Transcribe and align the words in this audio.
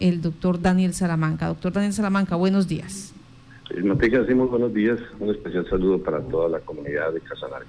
el 0.00 0.20
doctor 0.20 0.60
Daniel 0.60 0.94
Salamanca. 0.94 1.48
Doctor 1.48 1.72
Daniel 1.72 1.92
Salamanca, 1.92 2.36
buenos 2.36 2.68
días. 2.68 3.12
Noticias, 3.82 4.26
buenos 4.26 4.72
días. 4.72 4.98
Un 5.18 5.30
especial 5.30 5.68
saludo 5.68 6.02
para 6.02 6.20
toda 6.20 6.48
la 6.48 6.60
comunidad 6.60 7.12
de 7.12 7.20
Casanare. 7.20 7.66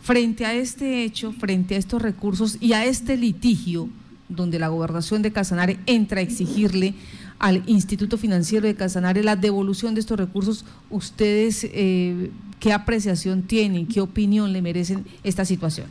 Frente 0.00 0.46
a 0.46 0.54
este 0.54 1.04
hecho, 1.04 1.32
frente 1.32 1.74
a 1.74 1.78
estos 1.78 2.00
recursos 2.00 2.56
y 2.60 2.72
a 2.72 2.84
este 2.84 3.16
litigio, 3.16 3.88
donde 4.28 4.58
la 4.58 4.68
gobernación 4.68 5.22
de 5.22 5.32
Casanare 5.32 5.78
entra 5.86 6.20
a 6.20 6.22
exigirle 6.22 6.94
al 7.38 7.62
Instituto 7.66 8.16
Financiero 8.16 8.66
de 8.66 8.74
Casanare 8.74 9.24
la 9.24 9.36
devolución 9.36 9.94
de 9.94 10.00
estos 10.00 10.18
recursos, 10.18 10.64
¿ustedes 10.88 11.64
eh, 11.64 12.30
qué 12.60 12.72
apreciación 12.72 13.42
tienen, 13.42 13.86
qué 13.86 14.00
opinión 14.00 14.52
le 14.52 14.62
merecen 14.62 15.04
esta 15.24 15.44
situación? 15.44 15.86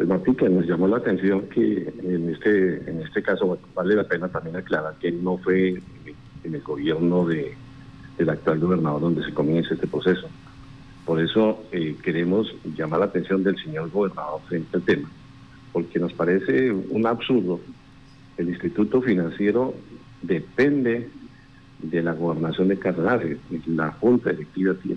Pues 0.00 0.08
Martica, 0.08 0.48
nos 0.48 0.66
llamó 0.66 0.88
la 0.88 0.96
atención 0.96 1.42
que 1.50 1.92
en 2.02 2.30
este, 2.30 2.90
en 2.90 3.02
este 3.02 3.22
caso 3.22 3.58
vale 3.74 3.94
la 3.94 4.04
pena 4.04 4.28
también 4.28 4.56
aclarar 4.56 4.94
que 4.98 5.12
no 5.12 5.36
fue 5.36 5.74
en 6.42 6.54
el 6.54 6.62
gobierno 6.62 7.26
de, 7.26 7.54
del 8.16 8.30
actual 8.30 8.60
gobernador 8.60 9.02
donde 9.02 9.22
se 9.22 9.34
comienza 9.34 9.74
este 9.74 9.86
proceso. 9.86 10.26
Por 11.04 11.20
eso 11.20 11.62
eh, 11.70 11.96
queremos 12.02 12.50
llamar 12.78 13.00
la 13.00 13.04
atención 13.04 13.44
del 13.44 13.62
señor 13.62 13.90
gobernador 13.90 14.40
frente 14.48 14.74
al 14.74 14.82
tema, 14.84 15.10
porque 15.70 15.98
nos 15.98 16.14
parece 16.14 16.72
un 16.72 17.06
absurdo. 17.06 17.60
El 18.38 18.48
Instituto 18.48 19.02
Financiero 19.02 19.74
depende 20.22 21.10
de 21.82 22.02
la 22.02 22.14
gobernación 22.14 22.68
de 22.68 22.78
Casanare. 22.78 23.36
La 23.66 23.90
Junta 23.90 24.30
Electiva 24.30 24.72
tiene 24.82 24.96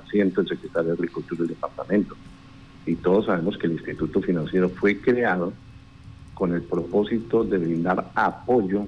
asiento 0.00 0.42
el 0.42 0.48
secretario 0.48 0.90
de 0.90 0.94
Agricultura 0.94 1.40
del 1.40 1.48
departamento 1.48 2.14
y 2.86 2.96
todos 2.96 3.26
sabemos 3.26 3.56
que 3.56 3.66
el 3.66 3.72
Instituto 3.74 4.20
Financiero 4.20 4.68
fue 4.68 4.98
creado 4.98 5.52
con 6.34 6.52
el 6.52 6.62
propósito 6.62 7.44
de 7.44 7.58
brindar 7.58 8.10
apoyo 8.14 8.86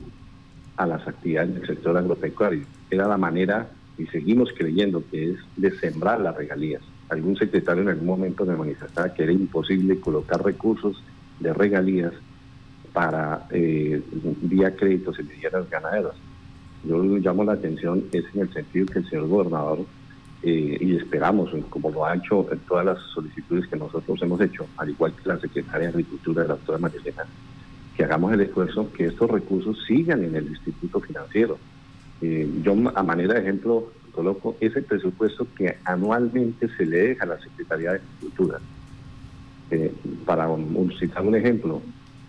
a 0.77 0.87
las 0.87 1.06
actividades 1.06 1.54
del 1.54 1.66
sector 1.66 1.96
agropecuario. 1.96 2.64
Era 2.90 3.09
la 3.09 3.16
manera, 3.16 3.68
y 3.98 4.06
seguimos 4.06 4.51
creyendo 4.56 5.02
que 5.10 5.30
es 5.30 5.38
de 5.56 5.71
sembrar 5.79 6.21
las 6.21 6.37
regalías. 6.37 6.82
Algún 7.09 7.37
secretario 7.37 7.82
en 7.82 7.88
algún 7.88 8.06
momento 8.06 8.45
me 8.45 8.56
manifestaba 8.56 9.15
que 9.15 9.23
era 9.23 9.32
imposible 9.32 9.99
colocar 10.01 10.45
recursos 10.45 11.02
de 11.40 11.52
regalías 11.54 12.12
para 12.93 13.46
eh, 13.51 14.02
vía 14.43 14.74
créditos 14.74 15.18
en 15.18 15.28
las 15.52 15.71
ganaderas. 15.71 16.15
Yo 16.84 17.02
llamo 17.02 17.45
la 17.45 17.54
atención 17.54 18.04
es 18.12 18.24
en 18.34 18.43
el 18.43 18.52
sentido 18.52 18.87
que 18.87 18.99
el 19.01 19.09
señor 19.09 19.28
gobernador 19.28 19.87
eh, 20.49 20.79
y 20.80 20.95
esperamos, 20.95 21.51
como 21.69 21.91
lo 21.91 22.07
ha 22.07 22.15
hecho 22.15 22.47
en 22.52 22.61
todas 22.61 22.87
las 22.87 22.99
solicitudes 23.13 23.66
que 23.66 23.75
nosotros 23.75 24.16
hemos 24.23 24.41
hecho, 24.41 24.65
al 24.77 24.91
igual 24.91 25.13
que 25.13 25.29
la 25.29 25.41
secretaria 25.41 25.89
de 25.89 25.95
Agricultura, 25.95 26.45
la 26.45 26.55
doctora 26.55 26.79
Marilena, 26.79 27.25
que 27.97 28.05
hagamos 28.05 28.33
el 28.33 28.43
esfuerzo 28.43 28.93
que 28.93 29.07
estos 29.07 29.29
recursos 29.29 29.77
sigan 29.89 30.23
en 30.23 30.37
el 30.37 30.47
Instituto 30.47 31.01
Financiero. 31.01 31.59
Eh, 32.23 32.49
yo, 32.63 32.77
a 32.95 33.02
manera 33.02 33.35
de 33.35 33.41
ejemplo, 33.41 33.91
coloco 34.13 34.57
ese 34.61 34.83
presupuesto 34.83 35.49
que 35.57 35.79
anualmente 35.85 36.69
se 36.77 36.87
le 36.87 37.09
deja 37.09 37.24
a 37.24 37.27
la 37.27 37.41
Secretaría 37.41 37.91
de 37.91 37.97
Agricultura. 37.97 38.61
Eh, 39.73 39.93
para 40.24 40.49
citar 41.01 41.27
un 41.27 41.35
ejemplo, 41.35 41.83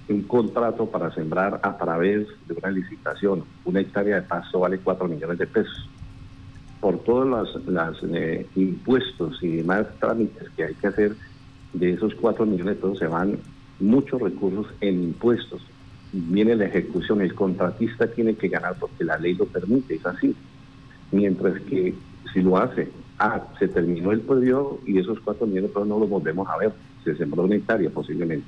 un 0.09 0.23
contrato 0.23 0.89
para 0.89 1.13
sembrar 1.13 1.59
a 1.61 1.77
través 1.77 2.27
de 2.47 2.55
una 2.55 2.71
licitación, 2.71 3.43
una 3.63 3.81
hectárea 3.81 4.15
de 4.15 4.21
pasto 4.23 4.61
vale 4.61 4.79
4 4.79 5.07
millones 5.07 5.37
de 5.37 5.45
pesos 5.45 5.87
por 6.79 6.99
todos 6.99 7.27
los 7.27 8.03
eh, 8.13 8.45
impuestos 8.55 9.41
y 9.41 9.57
demás 9.57 9.87
trámites 9.99 10.49
que 10.55 10.65
hay 10.65 10.73
que 10.75 10.87
hacer, 10.87 11.15
de 11.73 11.93
esos 11.93 12.13
4 12.15 12.45
millones 12.45 12.75
de 12.75 12.81
pesos 12.81 12.99
se 12.99 13.07
van 13.07 13.39
muchos 13.79 14.21
recursos 14.21 14.67
en 14.81 15.03
impuestos. 15.03 15.61
Viene 16.13 16.55
la 16.55 16.65
ejecución, 16.65 17.21
el 17.21 17.33
contratista 17.33 18.07
tiene 18.07 18.35
que 18.35 18.47
ganar 18.47 18.75
porque 18.79 19.03
la 19.03 19.17
ley 19.17 19.35
lo 19.35 19.45
permite, 19.45 19.95
es 19.95 20.05
así. 20.05 20.35
Mientras 21.11 21.59
que 21.61 21.93
si 22.33 22.41
lo 22.41 22.57
hace, 22.57 22.89
ah, 23.19 23.43
se 23.59 23.67
terminó 23.67 24.11
el 24.11 24.21
periodo 24.21 24.79
y 24.85 24.99
esos 24.99 25.19
4 25.19 25.45
millones 25.47 25.69
de 25.69 25.73
pesos 25.73 25.87
no 25.87 25.99
los 25.99 26.09
volvemos 26.09 26.47
a 26.47 26.57
ver, 26.57 26.71
se 27.03 27.15
sembró 27.15 27.43
una 27.43 27.55
hectárea 27.55 27.89
posiblemente. 27.89 28.45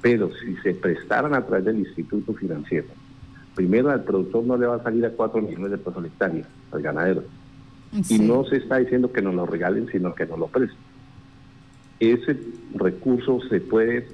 Pero 0.00 0.30
si 0.34 0.56
se 0.56 0.74
prestaran 0.74 1.34
a 1.34 1.46
través 1.46 1.64
del 1.64 1.78
Instituto 1.78 2.34
Financiero, 2.34 2.88
primero 3.54 3.90
al 3.90 4.02
productor 4.02 4.44
no 4.44 4.56
le 4.56 4.66
va 4.66 4.76
a 4.76 4.82
salir 4.82 5.06
a 5.06 5.10
4 5.10 5.40
millones 5.40 5.70
de 5.70 5.78
pesos 5.78 6.02
la 6.02 6.08
hectárea, 6.08 6.44
al 6.72 6.82
ganadero 6.82 7.22
y 7.92 8.18
no 8.18 8.44
se 8.44 8.56
está 8.56 8.78
diciendo 8.78 9.12
que 9.12 9.22
nos 9.22 9.34
lo 9.34 9.46
regalen, 9.46 9.88
sino 9.88 10.14
que 10.14 10.26
nos 10.26 10.38
lo 10.38 10.46
presten. 10.48 10.78
Ese 12.00 12.36
recurso 12.74 13.40
se 13.48 13.60
puede 13.60 14.08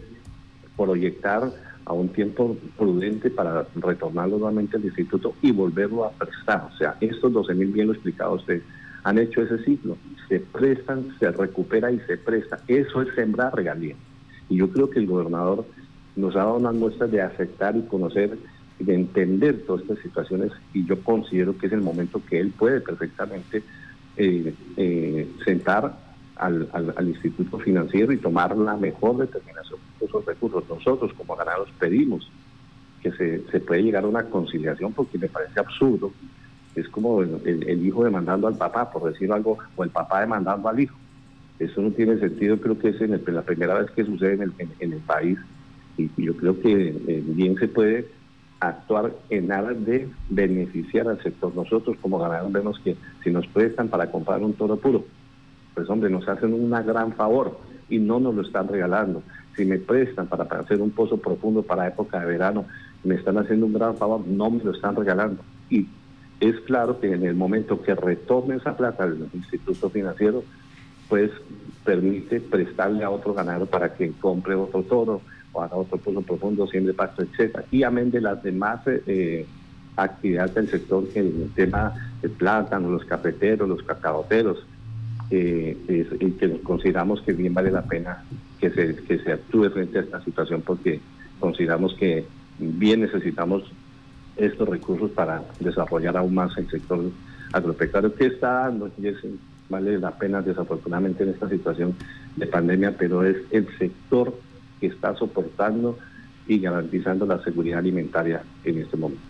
proyectar 0.77 1.53
a 1.85 1.93
un 1.93 2.09
tiempo 2.11 2.57
prudente 2.77 3.31
para 3.31 3.67
retornarlo 3.77 4.39
nuevamente 4.39 4.77
al 4.77 4.85
instituto 4.85 5.35
y 5.41 5.53
volverlo 5.53 6.05
a 6.05 6.11
prestar. 6.11 6.69
O 6.73 6.77
sea, 6.77 6.97
estos 7.01 7.33
12 7.33 7.55
mil, 7.55 7.73
bien 7.73 7.87
lo 7.87 7.95
explicado 7.95 8.35
usted, 8.35 8.63
han 9.05 9.19
hecho 9.19 9.43
ese 9.43 9.65
ciclo. 9.65 9.97
Se 10.29 10.41
prestan, 10.41 11.17
se 11.19 11.31
recupera 11.31 11.91
y 11.91 11.99
se 12.01 12.19
presta. 12.19 12.59
Eso 12.69 13.01
es 13.01 13.15
sembrar 13.15 13.55
regalía. 13.55 13.95
Y 14.51 14.57
yo 14.57 14.71
creo 14.71 14.91
que 14.91 14.99
el 14.99 15.07
gobernador 15.07 15.65
nos 16.15 16.37
ha 16.37 16.41
dado 16.41 16.57
unas 16.57 16.75
muestras 16.75 17.11
de 17.11 17.23
aceptar 17.23 17.77
y 17.77 17.83
conocer 17.83 18.37
de 18.79 18.95
entender 18.95 19.65
todas 19.67 19.83
estas 19.83 19.99
situaciones 19.99 20.53
y 20.73 20.85
yo 20.87 21.01
considero 21.03 21.57
que 21.57 21.67
es 21.67 21.73
el 21.73 21.81
momento 21.81 22.23
que 22.29 22.39
él 22.39 22.53
puede 22.57 22.81
perfectamente 22.81 23.63
eh, 24.17 24.55
eh, 24.77 25.29
sentar 25.45 25.97
al, 26.37 26.69
al, 26.73 27.09
Instituto 27.09 27.59
Financiero 27.59 28.13
y 28.13 28.19
tomar 28.19 28.57
la 28.57 28.77
mejor 28.77 29.19
determinación 29.19 29.81
de 29.99 30.07
esos 30.07 30.25
recursos. 30.25 30.65
Nosotros 30.69 31.13
como 31.15 31.35
ganados 31.35 31.69
pedimos 31.79 32.31
que 33.03 33.11
se, 33.13 33.43
se 33.51 33.61
puede 33.61 33.83
llegar 33.83 34.05
a 34.05 34.09
una 34.09 34.25
conciliación 34.25 34.93
porque 34.93 35.19
me 35.19 35.29
parece 35.29 35.59
absurdo. 35.59 36.13
Es 36.77 36.89
como 36.89 37.23
el, 37.23 37.85
hijo 37.85 38.05
demandando 38.05 38.47
al 38.47 38.57
papá, 38.57 38.91
por 38.91 39.11
decir 39.11 39.33
algo, 39.33 39.59
o 39.75 39.83
el 39.83 39.91
papá 39.91 40.21
demandando 40.21 40.69
al 40.69 40.79
hijo. 40.79 40.97
Eso 41.59 41.83
no 41.83 41.91
tiene 41.91 42.19
sentido, 42.19 42.61
creo 42.61 42.79
que 42.79 42.91
es 42.91 43.01
la 43.01 43.43
primera 43.43 43.75
vez 43.75 43.91
que 43.91 44.05
sucede 44.05 44.35
en 44.35 44.43
el, 44.43 44.53
en, 44.79 44.93
el 44.93 45.01
país 45.01 45.39
y 45.97 46.09
yo 46.17 46.37
creo 46.37 46.61
que 46.61 46.89
eh, 47.09 47.23
bien 47.27 47.57
se 47.57 47.67
puede 47.67 48.07
actuar 48.61 49.13
en 49.31 49.53
aras 49.53 49.85
de 49.85 50.09
beneficiar 50.29 51.09
al 51.09 51.23
sector. 51.23 51.55
Nosotros 51.55 51.97
como 52.01 52.19
ganadores 52.19 52.53
vemos 52.53 52.79
que 52.81 52.97
si 53.23 53.31
nos 53.31 53.47
prestan 53.47 53.89
para 53.89 54.11
comprar 54.11 54.43
un 54.43 54.55
toro 54.55 54.77
puro, 54.77 55.05
pues 55.75 55.89
hombre, 55.91 56.11
nos 56.11 56.29
hacen 56.29 56.53
un 56.53 56.71
gran 56.71 57.13
favor 57.13 57.59
y 57.89 57.99
no 57.99 58.19
nos 58.19 58.35
lo 58.35 58.43
están 58.43 58.69
regalando. 58.69 59.23
Si 59.57 59.65
me 59.65 59.79
prestan 59.79 60.27
para, 60.27 60.45
hacer 60.45 60.81
un 60.81 60.91
pozo 60.91 61.19
profundo 61.19 61.63
para 61.63 61.87
época 61.87 62.21
de 62.21 62.27
verano, 62.27 62.65
me 63.05 63.15
están 63.15 63.39
haciendo 63.39 63.67
un 63.67 63.73
gran 63.73 63.97
favor, 63.97 64.27
no 64.27 64.51
me 64.51 64.63
lo 64.63 64.73
están 64.73 64.97
regalando. 64.97 65.43
Y 65.71 65.87
es 66.41 66.59
claro 66.61 67.01
que 67.01 67.13
en 67.13 67.25
el 67.25 67.35
momento 67.35 67.83
que 67.83 67.95
retorne 67.95 68.57
esa 68.57 68.77
plata 68.77 69.05
al 69.05 69.29
instituto 69.35 69.91
financiero, 69.91 70.43
pues 71.09 71.31
permite 71.85 72.41
prestarle 72.41 73.05
a 73.05 73.11
otro 73.11 73.35
ganadero 73.35 73.67
para 73.67 73.95
que 73.95 74.13
compre 74.21 74.55
otro 74.55 74.83
toro, 74.83 75.23
para 75.59 75.75
otro 75.75 75.99
pozo 75.99 76.23
profundo, 76.23 76.69
siempre 76.69 76.95
pasto, 76.95 77.23
etcétera. 77.23 77.65
Y 77.73 77.83
amén 77.83 78.13
de 78.13 78.21
las 78.21 78.41
demás 78.45 78.81
eh, 78.87 79.45
actividades 79.97 80.55
del 80.55 80.69
sector, 80.69 81.09
que 81.09 81.19
el 81.19 81.51
tema 81.57 81.93
del 82.23 82.31
plátano, 82.31 82.91
los 82.91 83.05
cafeteros, 83.05 83.69
los 83.69 83.83
cacaoteros, 83.83 84.65
eh, 85.31 85.77
que 86.39 86.61
consideramos 86.63 87.21
que 87.23 87.33
bien 87.33 87.53
vale 87.53 87.73
la 87.73 87.83
pena 87.83 88.23
que 88.61 88.71
se, 88.71 88.95
que 88.97 89.19
se 89.19 89.33
actúe 89.33 89.69
frente 89.71 89.99
a 89.99 90.03
esta 90.03 90.25
situación 90.25 90.63
porque 90.63 91.01
consideramos 91.41 91.93
que 91.95 92.25
bien 92.59 93.01
necesitamos 93.01 93.65
estos 94.37 94.69
recursos 94.69 95.11
para 95.11 95.43
desarrollar 95.61 96.17
aún 96.17 96.35
más 96.35 96.57
el 96.57 96.71
sector 96.71 97.01
agropecuario 97.53 98.15
que 98.15 98.27
está 98.27 98.53
dando 98.53 98.91
y 98.97 99.09
es, 99.09 99.17
vale 99.69 99.99
la 99.99 100.13
pena 100.13 100.41
desafortunadamente 100.41 101.25
en 101.25 101.31
esta 101.31 101.49
situación 101.49 101.95
de 102.37 102.47
pandemia, 102.47 102.95
pero 102.97 103.25
es 103.25 103.37
el 103.51 103.67
sector 103.77 104.33
que 104.81 104.87
está 104.87 105.15
soportando 105.17 105.99
y 106.47 106.59
garantizando 106.59 107.27
la 107.27 107.43
seguridad 107.43 107.79
alimentaria 107.79 108.43
en 108.65 108.79
este 108.79 108.97
momento. 108.97 109.23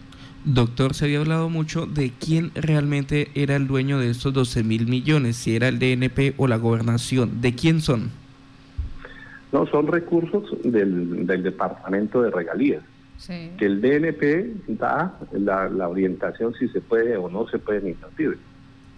Doctor, 0.44 0.94
se 0.94 1.06
había 1.06 1.18
hablado 1.18 1.48
mucho 1.48 1.86
de 1.86 2.12
quién 2.18 2.52
realmente 2.54 3.28
era 3.34 3.56
el 3.56 3.66
dueño 3.66 3.98
de 3.98 4.10
estos 4.10 4.32
12 4.32 4.62
mil 4.62 4.86
millones, 4.86 5.36
si 5.36 5.56
era 5.56 5.68
el 5.68 5.78
DNP 5.78 6.34
o 6.36 6.46
la 6.46 6.56
gobernación. 6.56 7.40
¿De 7.40 7.54
quién 7.54 7.80
son? 7.80 8.10
No, 9.52 9.66
son 9.66 9.88
recursos 9.88 10.44
del, 10.62 11.26
Departamento 11.26 12.22
de 12.22 12.30
Regalías. 12.30 12.82
Que 13.26 13.66
el 13.66 13.80
DNP 13.80 14.78
da 14.78 15.18
la, 15.32 15.88
orientación 15.88 16.54
si 16.54 16.68
se 16.68 16.80
puede 16.80 17.16
o 17.16 17.28
no 17.28 17.48
se 17.48 17.58
puede 17.58 17.90
invertir. 17.90 18.38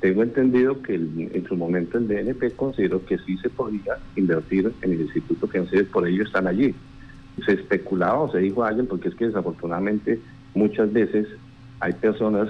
Tengo 0.00 0.22
entendido 0.22 0.80
que 0.82 0.94
en 0.94 1.44
su 1.46 1.56
momento 1.56 1.98
el 1.98 2.08
DNP 2.08 2.56
consideró 2.56 3.04
que 3.04 3.18
sí 3.18 3.36
se 3.38 3.50
podía 3.50 3.98
invertir 4.16 4.72
en 4.82 4.92
el 4.92 5.02
Instituto 5.02 5.46
Financiero, 5.46 5.86
por 5.92 6.08
ello 6.08 6.24
están 6.24 6.46
allí. 6.46 6.74
Se 7.44 7.52
especulaba 7.52 8.20
o 8.20 8.32
se 8.32 8.38
dijo 8.38 8.64
alguien, 8.64 8.86
porque 8.86 9.08
es 9.08 9.14
que 9.14 9.26
desafortunadamente 9.26 10.18
muchas 10.54 10.90
veces 10.92 11.26
hay 11.80 11.92
personas 11.92 12.48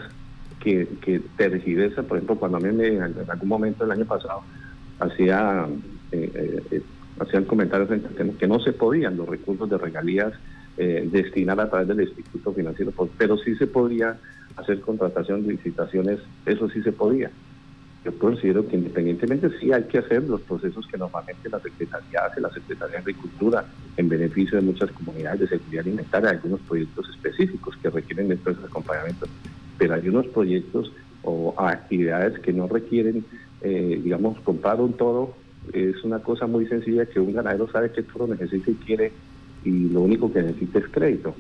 que, 0.61 0.87
que 1.01 1.21
tergiversan, 1.37 2.05
por 2.05 2.19
ejemplo, 2.19 2.37
cuando 2.37 2.59
a 2.59 2.61
mí 2.61 2.73
me, 2.73 2.87
en 2.89 3.03
algún 3.03 3.49
momento 3.49 3.85
del 3.85 3.93
año 3.93 4.05
pasado 4.05 4.43
hacía, 5.01 5.67
eh, 6.13 6.31
eh, 6.35 6.63
eh, 6.71 6.83
hacían 7.19 7.45
comentarios 7.45 7.89
que 8.39 8.47
no 8.47 8.61
se 8.61 8.73
podían 8.73 9.17
los 9.17 9.29
recursos 9.29 9.69
de 9.69 9.79
regalías 9.79 10.33
eh, 10.77 11.07
destinar 11.13 11.61
a 11.61 11.69
través 11.69 11.89
del 11.89 12.01
Instituto 12.01 12.55
Financiero, 12.55 12.93
pero 13.19 13.37
sí 13.37 13.55
se 13.57 13.67
podía 13.67 14.17
hacer 14.57 14.81
contratación 14.81 15.47
de 15.47 15.55
licitaciones, 15.55 16.21
eso 16.45 16.69
sí 16.69 16.83
se 16.83 16.93
podía. 16.93 17.33
Yo 18.05 18.17
considero 18.19 18.67
que 18.67 18.77
independientemente 18.77 19.51
sí 19.61 19.73
hay 19.73 19.85
que 19.85 19.99
hacer 19.99 20.23
los 20.23 20.41
procesos 20.43 20.87
que 20.91 20.97
normalmente 20.97 21.51
la 21.51 21.61
Secretaría 21.61 22.21
hace, 22.27 22.41
la 22.41 22.51
Secretaría 22.51 22.95
de 22.95 23.01
Agricultura, 23.01 23.69
en 23.97 24.09
beneficio 24.09 24.59
de 24.59 24.65
muchas 24.65 24.91
comunidades 24.93 25.41
de 25.41 25.49
seguridad 25.49 25.85
alimentaria, 25.85 26.31
algunos 26.31 26.63
proyectos 26.63 27.07
específicos 27.11 27.77
que 27.83 27.91
requieren 27.91 28.29
de 28.29 28.37
estos 28.37 28.57
acompañamientos, 28.65 29.31
pero 29.77 29.95
hay 29.95 30.09
unos 30.09 30.29
proyectos 30.29 30.91
o 31.23 31.55
actividades 31.59 32.39
que 32.41 32.53
no 32.55 32.67
requieren, 32.69 33.27
eh, 33.61 34.01
digamos, 34.03 34.41
comprar 34.41 34.81
un 34.81 34.97
toro. 34.97 35.43
Es 35.75 36.03
una 36.03 36.23
cosa 36.23 36.47
muy 36.47 36.67
sencilla 36.67 37.05
que 37.05 37.21
un 37.21 37.35
ganadero 37.35 37.71
sabe 37.71 37.93
que 37.93 38.03
toro 38.05 38.27
necesita 38.27 38.71
y 38.71 38.77
quiere 38.77 39.21
y 39.63 39.91
lo 39.91 40.01
único 40.01 40.33
que 40.33 40.43
necesita 40.43 40.79
es 40.79 40.89
crédito, 40.89 41.37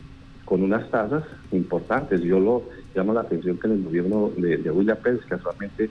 con 0.50 0.64
unas 0.64 0.90
tasas 0.90 1.22
importantes. 1.52 2.22
Yo 2.22 2.40
lo 2.40 2.64
llamo 2.92 3.14
la 3.14 3.20
atención 3.20 3.56
que 3.56 3.68
en 3.68 3.74
el 3.74 3.84
gobierno 3.84 4.32
de, 4.36 4.56
de 4.56 4.70
William 4.72 4.96
Pérez, 5.00 5.20
casualmente 5.28 5.88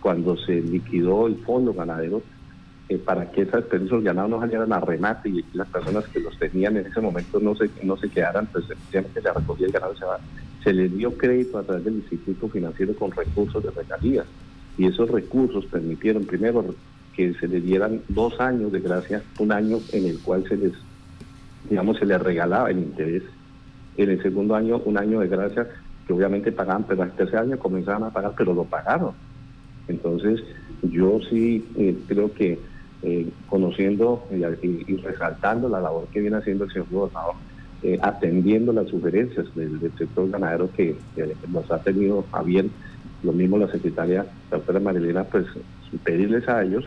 cuando 0.00 0.36
se 0.36 0.60
liquidó 0.60 1.26
el 1.26 1.34
fondo 1.38 1.74
ganadero, 1.74 2.22
eh, 2.88 2.98
para 2.98 3.28
que 3.32 3.42
esas, 3.42 3.64
esos 3.72 4.04
ganados 4.04 4.30
no 4.30 4.38
salieran 4.38 4.72
a 4.72 4.78
remate 4.78 5.30
y 5.30 5.44
las 5.54 5.66
personas 5.66 6.06
que 6.06 6.20
los 6.20 6.38
tenían 6.38 6.76
en 6.76 6.86
ese 6.86 7.00
momento 7.00 7.40
no 7.40 7.56
se, 7.56 7.68
no 7.82 7.96
se 7.96 8.08
quedaran, 8.08 8.46
pues 8.52 8.66
sencillamente 8.66 9.22
se 9.22 9.32
recogía 9.32 9.66
el 9.66 9.72
ganado 9.72 9.96
se 9.96 10.04
va. 10.04 10.20
Se 10.62 10.72
le 10.72 10.88
dio 10.88 11.18
crédito 11.18 11.58
a 11.58 11.64
través 11.64 11.84
del 11.86 11.94
Instituto 11.94 12.48
Financiero 12.48 12.94
con 12.94 13.10
recursos 13.10 13.60
de 13.60 13.72
regalías 13.72 14.26
y 14.78 14.86
esos 14.86 15.10
recursos 15.10 15.66
permitieron 15.66 16.26
primero 16.26 16.64
que 17.16 17.34
se 17.34 17.48
le 17.48 17.60
dieran 17.60 18.02
dos 18.08 18.38
años 18.38 18.70
de 18.70 18.78
gracia, 18.78 19.24
un 19.40 19.50
año 19.50 19.78
en 19.92 20.06
el 20.06 20.20
cual 20.20 20.44
se 20.48 20.56
les, 20.56 20.74
digamos, 21.68 21.98
se 21.98 22.06
les 22.06 22.22
regalaba 22.22 22.70
el 22.70 22.78
interés. 22.78 23.24
En 23.96 24.10
el 24.10 24.22
segundo 24.22 24.54
año, 24.54 24.80
un 24.84 24.98
año 24.98 25.20
de 25.20 25.28
gracia 25.28 25.68
que 26.06 26.12
obviamente 26.12 26.52
pagaban, 26.52 26.84
pero 26.84 27.02
al 27.02 27.12
tercer 27.12 27.40
año 27.40 27.58
comenzaban 27.58 28.04
a 28.04 28.10
pagar, 28.10 28.34
pero 28.36 28.54
lo 28.54 28.64
pagaron. 28.64 29.12
Entonces, 29.88 30.42
yo 30.82 31.20
sí 31.30 31.64
eh, 31.76 31.96
creo 32.06 32.32
que 32.32 32.58
eh, 33.02 33.28
conociendo 33.48 34.26
y, 34.30 34.96
resaltando 34.96 35.68
la 35.68 35.80
labor 35.80 36.06
que 36.12 36.20
viene 36.20 36.36
haciendo 36.36 36.64
el 36.64 36.72
señor 36.72 36.86
gobernador, 36.90 37.34
eh, 37.82 37.98
atendiendo 38.02 38.72
las 38.72 38.88
sugerencias 38.88 39.46
del, 39.54 39.80
sector 39.98 40.30
ganadero 40.30 40.70
que, 40.72 40.96
nos 41.48 41.70
ha 41.70 41.82
tenido 41.82 42.24
a 42.32 42.42
bien, 42.42 42.70
lo 43.22 43.32
mismo 43.32 43.58
la 43.58 43.70
secretaria, 43.70 44.26
la 44.50 44.58
doctora 44.58 44.80
Marilena, 44.80 45.24
pues 45.24 45.46
pedirles 46.04 46.48
a 46.48 46.62
ellos 46.62 46.84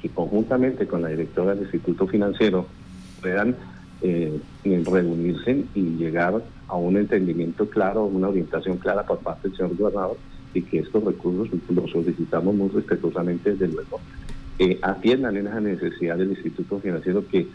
que 0.00 0.08
conjuntamente 0.08 0.86
con 0.86 1.02
la 1.02 1.08
directora 1.08 1.54
del 1.54 1.64
Instituto 1.64 2.06
Financiero 2.06 2.66
puedan 3.20 3.56
reunirse 4.02 5.64
y 5.74 5.82
llegar 5.96 6.42
a 6.68 6.76
un 6.76 6.96
entendimiento 6.96 7.68
claro, 7.68 8.04
una 8.04 8.28
orientación 8.28 8.76
clara 8.78 9.04
por 9.04 9.18
parte 9.18 9.48
del 9.48 9.56
señor 9.56 9.76
gobernador 9.76 10.16
y 10.54 10.62
que 10.62 10.78
estos 10.80 11.04
recursos 11.04 11.48
los 11.68 11.90
solicitamos 11.90 12.54
muy 12.54 12.68
respetuosamente, 12.68 13.52
desde 13.52 13.68
luego, 13.68 14.00
eh, 14.58 14.78
atiendan 14.82 15.36
en 15.36 15.46
esa 15.46 15.60
necesidad 15.60 16.16
del 16.16 16.30
Instituto 16.30 16.80
Financiero 16.80 17.26
que 17.28 17.46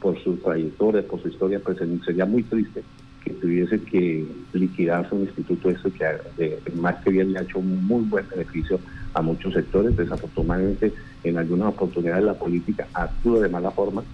por 0.00 0.18
su 0.22 0.36
trayectoria, 0.36 1.06
por 1.06 1.20
su 1.22 1.28
historia, 1.28 1.60
pues 1.60 1.78
sería 2.04 2.24
muy 2.24 2.42
triste 2.44 2.82
que 3.24 3.32
tuviese 3.34 3.80
que 3.80 4.26
liquidarse 4.52 5.14
un 5.14 5.22
instituto 5.22 5.70
esto 5.70 5.90
que 5.92 6.58
más 6.76 6.96
que 7.02 7.10
bien 7.10 7.32
le 7.32 7.40
ha 7.40 7.42
hecho 7.42 7.58
un 7.58 7.84
muy 7.84 8.04
buen 8.04 8.26
beneficio 8.28 8.78
a 9.12 9.22
muchos 9.22 9.54
sectores. 9.54 9.96
Desafortunadamente, 9.96 10.92
en 11.24 11.36
algunas 11.36 11.68
oportunidades 11.68 12.24
la 12.24 12.34
política 12.34 12.86
actúa 12.94 13.40
de 13.40 13.48
mala 13.48 13.70
forma 13.72 14.04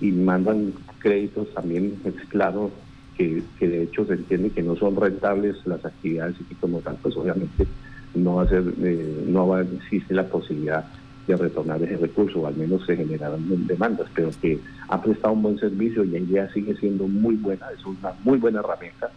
y 0.00 0.10
mandan 0.10 0.72
créditos 0.98 1.52
también, 1.54 1.94
es 2.04 2.14
claro, 2.28 2.70
que, 3.16 3.42
de 3.60 3.82
hecho 3.82 4.06
se 4.06 4.14
entiende 4.14 4.50
que 4.50 4.62
no 4.62 4.76
son 4.76 4.96
rentables 4.96 5.56
las 5.66 5.84
actividades 5.84 6.36
y 6.48 6.54
como 6.54 6.80
tal, 6.80 6.96
pues 7.02 7.16
obviamente 7.16 7.66
no 8.14 8.36
va 8.36 8.44
a 8.44 8.48
ser, 8.48 8.64
eh, 8.82 9.24
no 9.26 9.48
va 9.48 9.58
a 9.58 9.62
existir 9.62 10.16
la 10.16 10.28
posibilidad 10.28 10.86
de 11.26 11.36
retornar 11.36 11.82
ese 11.82 11.96
recurso, 11.96 12.40
o 12.40 12.46
al 12.46 12.56
menos 12.56 12.86
se 12.86 12.96
generarán 12.96 13.44
demandas, 13.66 14.08
pero 14.14 14.30
que 14.40 14.60
ha 14.88 15.02
prestado 15.02 15.34
un 15.34 15.42
buen 15.42 15.58
servicio 15.58 16.04
y 16.04 16.08
la 16.08 16.18
idea 16.18 16.52
sigue 16.52 16.74
siendo 16.76 17.06
muy 17.06 17.34
buena, 17.36 17.66
es 17.76 17.84
una 17.84 18.14
muy 18.24 18.38
buena 18.38 18.60
herramienta 18.60 19.10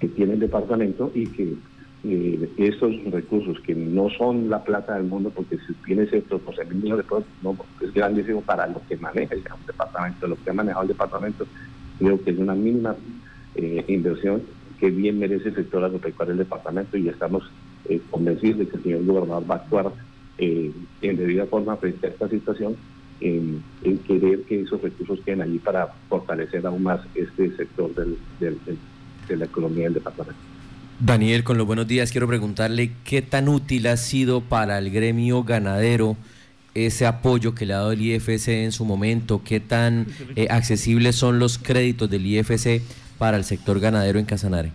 que 0.00 0.08
tiene 0.08 0.34
el 0.34 0.40
departamento 0.40 1.10
y 1.14 1.26
que 1.26 1.54
eh, 2.04 2.48
estos 2.58 2.92
recursos 3.10 3.58
que 3.60 3.74
no 3.74 4.08
son 4.10 4.48
la 4.48 4.62
plata 4.62 4.94
del 4.94 5.04
mundo, 5.04 5.32
porque 5.34 5.58
si 5.66 5.74
tiene 5.84 6.06
ciertos 6.06 6.44
12 6.44 6.64
mil 6.66 6.76
millones 6.76 7.04
de 7.04 7.10
pesos, 7.10 7.24
no, 7.42 7.56
es 7.80 7.92
grandísimo 7.92 8.40
para 8.42 8.66
lo 8.66 8.80
que 8.88 8.96
maneja 8.96 9.34
el 9.34 9.42
departamento, 9.66 10.26
lo 10.26 10.36
que 10.36 10.50
ha 10.50 10.52
manejado 10.52 10.82
el 10.82 10.88
departamento, 10.88 11.46
creo 11.98 12.22
que 12.22 12.30
es 12.30 12.38
una 12.38 12.54
mínima 12.54 12.94
eh, 13.56 13.84
inversión 13.88 14.42
que 14.78 14.90
bien 14.90 15.18
merece 15.18 15.48
el 15.48 15.56
sector 15.56 15.82
agropecuario 15.82 16.34
del 16.34 16.44
departamento 16.44 16.96
y 16.96 17.08
estamos 17.08 17.50
eh, 17.88 18.00
convencidos 18.10 18.60
de 18.60 18.68
que 18.68 18.76
el 18.76 18.82
señor 18.84 19.04
gobernador 19.04 19.50
va 19.50 19.56
a 19.56 19.58
actuar 19.58 19.92
eh, 20.38 20.70
en 21.02 21.16
debida 21.16 21.46
forma 21.46 21.76
frente 21.76 22.06
a 22.06 22.10
esta 22.10 22.28
situación, 22.28 22.76
en, 23.20 23.64
querer 24.06 24.42
que 24.42 24.60
esos 24.60 24.80
recursos 24.80 25.18
queden 25.24 25.42
allí 25.42 25.58
para 25.58 25.88
fortalecer 26.08 26.64
aún 26.64 26.84
más 26.84 27.00
este 27.16 27.50
sector 27.56 27.92
del, 27.94 28.16
de 28.38 29.36
la 29.36 29.44
economía 29.44 29.84
del 29.84 29.94
departamento. 29.94 30.40
Daniel, 31.00 31.44
con 31.44 31.56
los 31.58 31.66
buenos 31.66 31.86
días, 31.86 32.10
quiero 32.10 32.26
preguntarle 32.26 32.90
qué 33.04 33.22
tan 33.22 33.48
útil 33.48 33.86
ha 33.86 33.96
sido 33.96 34.40
para 34.40 34.78
el 34.78 34.90
gremio 34.90 35.44
ganadero 35.44 36.16
ese 36.74 37.06
apoyo 37.06 37.54
que 37.54 37.66
le 37.66 37.74
ha 37.74 37.78
dado 37.78 37.92
el 37.92 38.02
IFC 38.02 38.48
en 38.48 38.72
su 38.72 38.84
momento, 38.84 39.42
qué 39.44 39.60
tan 39.60 40.06
accesibles 40.50 41.14
son 41.14 41.38
los 41.38 41.58
créditos 41.58 42.10
del 42.10 42.26
IFC 42.26 42.82
para 43.16 43.36
el 43.36 43.44
sector 43.44 43.78
ganadero 43.78 44.18
en 44.18 44.24
Casanare? 44.24 44.72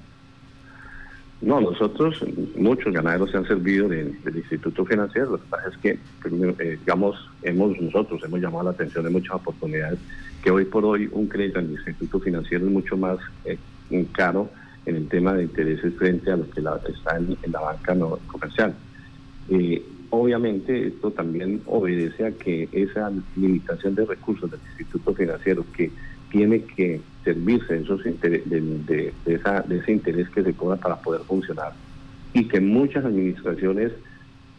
No, 1.42 1.60
nosotros, 1.60 2.24
muchos 2.56 2.94
ganaderos 2.94 3.32
se 3.32 3.36
han 3.36 3.46
servido 3.46 3.90
del 3.90 4.16
Instituto 4.34 4.86
Financiero. 4.86 5.32
Lo 5.32 5.38
que 5.38 5.48
pasa 5.50 5.68
es 5.68 5.78
que, 5.78 5.90
eh, 5.90 6.78
digamos, 6.80 7.18
hemos 7.42 7.78
nosotros 7.82 8.22
hemos 8.24 8.40
llamado 8.40 8.64
la 8.64 8.72
atención 8.72 9.04
de 9.04 9.10
muchas 9.10 9.36
oportunidades 9.36 10.00
que 10.42 10.52
hoy 10.52 10.64
por 10.64 10.86
hoy 10.86 11.10
un 11.12 11.28
crédito 11.28 11.60
en 11.60 11.66
el 11.66 11.72
Instituto 11.74 12.22
Financiero 12.22 12.66
es 12.66 12.72
mucho 12.72 12.96
más 12.96 13.18
eh, 13.44 13.58
caro 14.14 14.50
en 14.86 14.96
el 14.96 15.08
tema 15.08 15.34
de 15.34 15.44
intereses 15.44 15.94
frente 15.96 16.32
a 16.32 16.38
lo 16.38 16.50
que 16.50 16.60
está 16.92 17.18
en, 17.18 17.38
la 17.52 17.60
banca 17.62 17.96
comercial. 18.28 18.74
Eh, 19.50 19.84
obviamente 20.10 20.88
esto 20.88 21.12
también 21.12 21.62
obedece 21.66 22.26
a 22.26 22.32
que 22.32 22.70
esa 22.72 23.12
limitación 23.36 23.96
de 23.96 24.06
recursos 24.06 24.52
del 24.52 24.60
Instituto 24.70 25.14
Financiero 25.14 25.66
que 25.76 25.92
tiene 26.30 26.64
que 26.64 27.02
servirse 27.24 27.74
de, 27.74 27.82
esos 27.82 28.04
de, 28.04 29.14
esa, 29.26 29.62
de 29.62 29.78
ese 29.78 29.92
interés 29.92 30.30
que 30.30 30.44
se 30.44 30.54
cobra 30.54 30.78
para 30.78 30.98
poder 30.98 31.22
funcionar 31.22 31.74
y 32.34 32.48
que 32.48 32.60
muchas 32.60 33.06
administraciones 33.06 33.92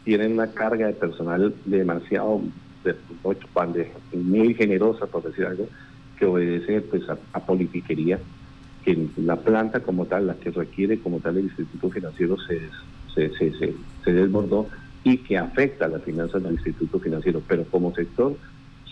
tienen 0.04 0.32
una 0.32 0.46
carga 0.52 0.87
de 0.87 0.92
personal 0.92 1.54
demasiado 1.64 2.42
de, 2.84 3.90
muy 4.12 4.54
generosa, 4.54 5.06
por 5.06 5.22
decir 5.22 5.46
algo, 5.46 5.68
que 6.18 6.26
obedece 6.26 6.80
pues, 6.82 7.02
a, 7.08 7.40
politiquería, 7.40 8.18
que 8.84 9.08
la 9.16 9.36
planta 9.36 9.80
como 9.80 10.04
tal, 10.04 10.26
la 10.26 10.34
que 10.34 10.50
requiere 10.50 10.98
como 10.98 11.20
tal 11.20 11.38
el 11.38 11.44
Instituto 11.44 11.90
Financiero 11.90 12.36
se, 12.38 12.60
se, 13.14 13.52
se, 14.04 14.12
desbordó 14.12 14.68
y 15.02 15.18
que 15.18 15.38
afecta 15.38 15.86
a 15.86 15.88
las 15.88 16.02
finanzas 16.02 16.42
del 16.42 16.52
Instituto 16.52 16.98
Financiero, 16.98 17.42
pero 17.48 17.64
como 17.64 17.94
sector 17.94 18.36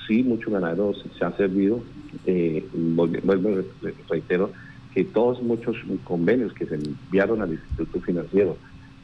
sí, 0.07 0.23
muchos 0.23 0.53
ganaderos 0.53 1.05
se 1.19 1.25
han 1.25 1.37
servido. 1.37 1.81
Eh, 2.27 2.67
vuelvo, 2.73 3.63
reitero 4.09 4.51
que 4.95 5.05
todos 5.05 5.43
muchos 5.43 5.77
convenios 6.05 6.53
que 6.53 6.67
se 6.67 6.75
enviaron 6.75 7.43
al 7.43 7.53
Instituto 7.53 8.01
Financiero 8.01 8.57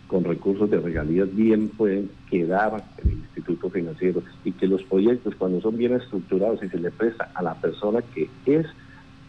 con 0.06 0.24
recursos 0.24 0.70
de 0.70 0.80
regalías 0.80 1.34
bien 1.34 1.68
pueden 1.68 2.10
quedar 2.30 2.82
en 2.98 3.10
el 3.10 3.18
Instituto 3.18 3.68
Financiero 3.68 4.22
y 4.44 4.52
que 4.52 4.66
los 4.66 4.82
proyectos 4.84 5.34
cuando 5.34 5.60
son 5.60 5.76
bien 5.76 5.94
estructurados 5.94 6.62
y 6.62 6.68
se 6.68 6.78
le 6.78 6.90
presta 6.90 7.30
a 7.34 7.42
la 7.42 7.54
persona 7.54 8.00
que 8.14 8.30
es 8.46 8.66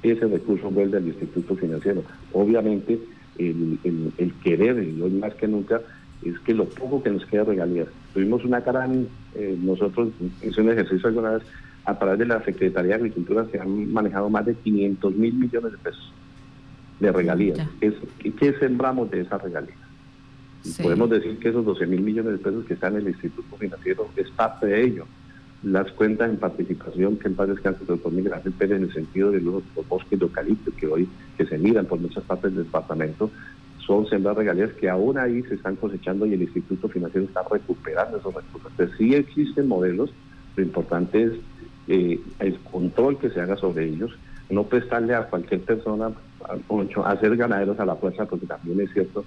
ese 0.04 0.28
recurso 0.28 0.70
vuelve 0.70 0.98
al 0.98 1.08
Instituto 1.08 1.56
Financiero. 1.56 2.04
Obviamente 2.34 3.00
el, 3.38 3.80
el 4.18 4.34
querer, 4.44 4.84
y 4.84 5.02
hoy 5.02 5.12
más 5.12 5.34
que 5.36 5.48
nunca, 5.48 5.82
es 6.24 6.38
que 6.40 6.54
lo 6.54 6.66
poco 6.66 7.02
que 7.02 7.10
nos 7.10 7.26
queda 7.26 7.44
regalías. 7.44 7.88
Tuvimos 8.14 8.44
una 8.44 8.60
gran, 8.60 9.08
eh, 9.36 9.58
nosotros 9.62 10.10
hice 10.42 10.62
un 10.62 10.72
ejercicio 10.72 11.08
alguna 11.08 11.32
vez, 11.32 11.44
a 11.86 11.98
través 11.98 12.20
de 12.20 12.26
la 12.26 12.44
Secretaría 12.44 12.90
de 12.90 12.96
Agricultura 12.96 13.46
se 13.52 13.60
han 13.60 13.92
manejado 13.92 14.30
más 14.30 14.46
de 14.46 14.54
500 14.54 15.16
mil 15.16 15.34
millones 15.34 15.72
de 15.72 15.78
pesos 15.78 16.14
de 17.00 17.12
regalías. 17.12 17.68
¿Qué, 17.80 18.54
sembramos 18.60 19.10
de 19.10 19.22
esas 19.22 19.42
regalías? 19.42 19.78
Podemos 20.82 21.10
decir 21.10 21.40
que 21.40 21.50
esos 21.50 21.64
12 21.66 21.88
mil 21.88 22.02
millones 22.02 22.34
de 22.34 22.38
pesos 22.40 22.66
que 22.66 22.74
están 22.74 22.96
en 22.96 23.02
el 23.02 23.08
Instituto 23.10 23.56
Financiero 23.56 24.10
es 24.18 24.30
parte 24.32 24.68
de 24.68 24.84
ello. 24.84 25.06
Las 25.64 25.92
cuentas 25.92 26.30
en 26.30 26.38
participación 26.38 27.18
que 27.18 27.28
en 27.28 27.36
paz 27.36 27.50
descanse 27.50 27.82
el 27.82 27.88
doctor 27.88 28.14
Miguel 28.14 28.34
Ángel 28.34 28.54
en 28.60 28.84
el 28.84 28.94
sentido 28.94 29.32
de 29.32 29.42
los, 29.42 29.62
bosques 29.90 30.18
de 30.18 30.26
eucalipto 30.26 30.72
que 30.78 30.88
hoy 30.88 31.10
que 31.38 31.46
se 31.46 31.58
miran 31.58 31.86
por 31.86 32.00
muchas 32.00 32.24
partes 32.24 32.56
del 32.56 32.64
departamento 32.64 33.30
son 33.86 34.08
sembrar 34.08 34.38
regalías 34.38 34.72
que 34.74 34.90
aún 34.90 35.18
ahí 35.18 35.42
se 35.44 35.56
están 35.56 35.76
cosechando 35.76 36.26
y 36.26 36.34
el 36.34 36.44
Instituto 36.44 36.88
Financiero 36.88 37.26
está 37.26 37.42
recuperando 37.50 38.18
esos 38.18 38.34
recursos. 38.34 38.72
Entonces, 38.72 38.96
sí 38.98 39.16
existen 39.16 39.68
modelos, 39.68 40.12
lo 40.56 40.64
importante 40.64 41.24
es 41.24 41.32
eh, 41.88 42.20
el 42.40 42.60
control 42.60 43.18
que 43.18 43.32
se 43.32 43.42
haga 43.42 43.58
sobre 43.58 43.86
ellos, 43.86 44.12
no 44.50 44.64
prestarle 44.64 45.16
a 45.16 45.24
cualquier 45.24 45.62
persona 45.62 46.12
ocho, 46.68 47.06
hacer 47.06 47.36
ganaderos 47.36 47.80
a 47.80 47.86
la 47.86 47.96
fuerza, 47.96 48.26
porque 48.26 48.46
también 48.46 48.80
es 48.80 48.94
cierto, 48.94 49.26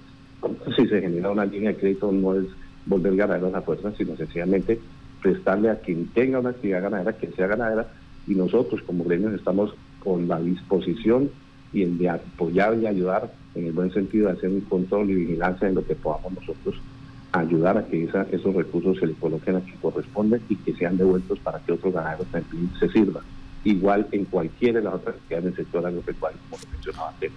si 0.75 0.87
se 0.87 1.01
genera 1.01 1.29
una 1.29 1.45
línea 1.45 1.71
de 1.71 1.77
crédito 1.77 2.11
no 2.11 2.35
es 2.35 2.45
volver 2.85 3.15
ganaderos 3.15 3.53
a 3.53 3.57
la 3.57 3.61
fuerza, 3.61 3.91
sino 3.97 4.15
sencillamente 4.15 4.79
prestarle 5.23 5.71
a 5.71 5.79
quien 5.79 6.07
tenga 6.07 6.39
una 6.39 6.49
actividad 6.49 6.83
ganadera, 6.83 7.17
que 7.17 7.31
sea 7.31 7.47
ganadera, 7.47 7.87
y 8.27 8.35
nosotros 8.35 8.81
como 8.83 9.03
gremios 9.05 9.33
estamos 9.33 9.73
con 10.03 10.27
la 10.27 10.39
disposición 10.39 11.31
y 11.71 11.81
el 11.81 11.97
de 11.97 12.09
apoyar 12.09 12.77
y 12.77 12.85
ayudar 12.85 13.33
en 13.55 13.65
el 13.65 13.71
buen 13.71 13.91
sentido 13.91 14.27
de 14.27 14.33
hacer 14.33 14.49
un 14.49 14.61
control 14.61 15.09
y 15.09 15.15
vigilancia 15.15 15.67
en 15.67 15.75
lo 15.75 15.85
que 15.85 15.95
podamos 15.95 16.33
nosotros 16.33 16.75
ayudar 17.31 17.77
a 17.79 17.85
que 17.87 18.03
esos 18.03 18.53
recursos 18.53 18.99
se 18.99 19.07
le 19.07 19.13
coloquen 19.13 19.55
a 19.55 19.61
quien 19.61 19.77
corresponde 19.77 20.39
y 20.49 20.55
que 20.57 20.73
sean 20.75 20.97
devueltos 20.97 21.39
para 21.39 21.57
que 21.59 21.71
otros 21.71 21.93
ganaderos 21.93 22.27
también 22.27 22.69
se 22.79 22.87
sirvan. 22.89 23.23
Igual 23.63 24.07
en 24.11 24.25
cualquiera 24.25 24.79
de 24.79 24.85
las 24.85 24.93
otras 24.93 25.15
actividades 25.15 25.45
del 25.45 25.55
sector 25.55 25.85
agropecuario, 25.85 26.39
como 26.49 26.61
lo 26.61 26.71
mencionaba 26.71 27.09
antes. 27.09 27.31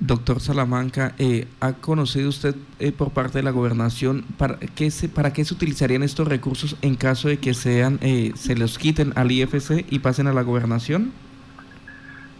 Doctor 0.00 0.40
Salamanca, 0.40 1.14
eh, 1.18 1.46
¿ha 1.60 1.74
conocido 1.74 2.28
usted 2.28 2.56
eh, 2.80 2.90
por 2.92 3.10
parte 3.10 3.38
de 3.38 3.44
la 3.44 3.52
gobernación 3.52 4.24
para 4.36 4.58
qué, 4.58 4.90
se, 4.90 5.08
para 5.08 5.32
qué 5.32 5.44
se 5.44 5.54
utilizarían 5.54 6.02
estos 6.02 6.26
recursos 6.26 6.76
en 6.82 6.96
caso 6.96 7.28
de 7.28 7.38
que 7.38 7.54
sean 7.54 7.98
eh, 8.02 8.32
se 8.34 8.56
los 8.56 8.76
quiten 8.76 9.12
al 9.14 9.30
IFC 9.30 9.86
y 9.90 10.00
pasen 10.00 10.26
a 10.26 10.32
la 10.32 10.42
gobernación? 10.42 11.12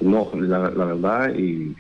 No, 0.01 0.31
la, 0.35 0.59
verdad, 0.59 1.33
y, 1.35 1.75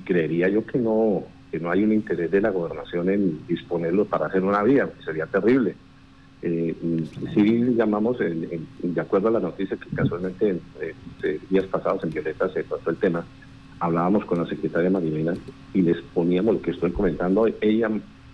creería 0.00 0.48
yo 0.48 0.64
que 0.64 0.78
no, 0.78 1.24
que 1.52 1.60
no 1.60 1.70
hay 1.70 1.84
un 1.84 1.92
interés 1.92 2.30
de 2.30 2.40
la 2.40 2.50
gobernación 2.50 3.10
en 3.10 3.46
disponerlo 3.46 4.06
para 4.06 4.26
hacer 4.26 4.42
una 4.42 4.62
vía, 4.62 4.88
sería 5.04 5.26
terrible. 5.26 5.76
Eh, 6.40 6.74
sí 7.34 7.74
llamamos, 7.76 8.18
de 8.18 9.00
acuerdo 9.00 9.28
a 9.28 9.32
la 9.32 9.40
noticia 9.40 9.76
que 9.76 9.94
casualmente 9.94 10.48
en, 10.48 10.60
días 11.50 11.66
pasados 11.66 12.02
en 12.04 12.10
Violeta 12.10 12.48
se 12.48 12.64
pasó 12.64 12.90
el 12.90 12.96
tema, 12.96 13.24
hablábamos 13.80 14.24
con 14.24 14.38
la 14.38 14.46
secretaria 14.46 14.90
Marilena 14.90 15.34
y 15.74 15.82
les 15.82 16.00
poníamos 16.14 16.54
lo 16.54 16.62
que 16.62 16.72
estoy 16.72 16.92
comentando. 16.92 17.46
Ella 17.60 17.90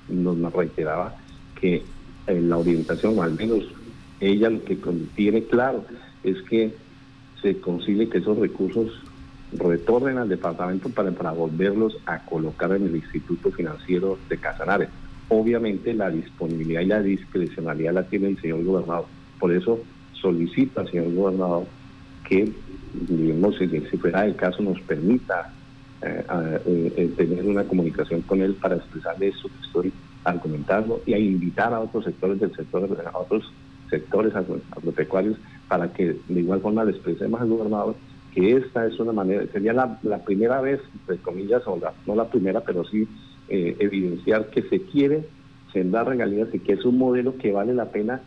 nos 0.09 0.53
reiteraba 0.53 1.15
que 1.61 1.83
en 2.27 2.49
la 2.49 2.59
orientación, 2.59 3.19
o 3.19 3.23
al 3.23 3.35
menos 3.35 3.65
ella 4.21 4.51
lo 4.51 4.65
que 4.65 4.79
tiene 5.15 5.45
claro, 5.45 5.85
es 6.23 6.41
que 6.43 6.75
se 7.43 7.61
consigue 7.61 8.09
que 8.09 8.19
esos 8.19 8.39
recursos 8.39 8.91
retornen 9.53 10.19
al 10.19 10.29
departamento 10.29 10.89
para, 10.89 11.11
para 11.13 11.33
volverlos 11.33 11.97
a 12.07 12.25
colocar 12.25 12.73
en 12.73 12.87
el 12.87 12.97
Instituto 12.97 13.51
Financiero 13.53 14.19
de 14.29 14.39
Casanares. 14.39 14.89
Obviamente 15.29 15.95
la 15.95 16.11
disponibilidad 16.11 16.81
y 16.81 16.87
la 16.87 17.03
discrecionalidad 17.03 17.93
la 17.93 18.05
tiene 18.05 18.29
el 18.29 18.41
señor 18.41 18.65
gobernador. 18.65 19.07
Por 19.39 19.53
eso 19.53 19.81
solicita 20.13 20.81
al 20.81 20.91
señor 20.91 21.15
gobernador 21.15 21.67
que, 22.29 22.53
digamos, 23.09 23.57
si, 23.57 23.69
fuera 23.99 24.25
el 24.25 24.37
caso, 24.37 24.63
nos 24.63 24.81
permita 24.83 25.53
eh, 26.03 26.25
eh, 26.67 26.93
eh, 26.97 27.13
tener 27.17 27.45
una 27.47 27.65
comunicación 27.65 28.23
con 28.23 28.43
él 28.43 28.55
para 28.55 28.77
expresarle 28.77 29.29
eso 29.29 29.49
que 29.49 29.67
estoy 29.67 29.93
argumentando 30.25 31.03
y 31.07 31.15
a 31.15 31.19
invitar 31.19 31.73
a 31.73 31.81
otros 31.81 32.05
sectores 32.05 32.41
del 32.41 32.55
sector, 32.55 32.89
a 33.13 33.19
otros 33.19 33.53
sectores 33.91 34.35
agropecuarios 34.35 35.37
para 35.69 35.93
que 35.93 36.17
de 36.29 36.41
igual 36.41 36.61
forma 36.61 36.85
le 36.85 36.93
expresemos 36.93 37.41
al 37.41 37.49
gobernador 37.49 37.97
que 38.35 38.57
esta 38.57 38.87
es 38.87 38.99
una 38.99 39.13
manera, 39.13 39.47
sería 39.53 39.73
la, 39.73 40.19
primera 40.25 40.61
vez, 40.61 40.81
entre 40.93 41.19
comillas, 41.19 41.63
o 41.67 41.81
no 42.07 42.15
la 42.17 42.29
primera, 42.29 42.61
pero 42.63 42.85
sí 42.85 43.07
eh, 43.49 43.77
evidenciar 43.79 44.51
que 44.51 44.63
se 44.63 44.83
quiere 44.83 45.25
sembrar 45.73 46.09
regalías 46.09 46.49
y 46.53 46.59
que 46.59 46.73
es 46.73 46.85
un 46.85 46.99
modelo 46.99 47.37
que 47.39 47.53
vale 47.53 47.75
la 47.75 47.91
pena 47.91 48.23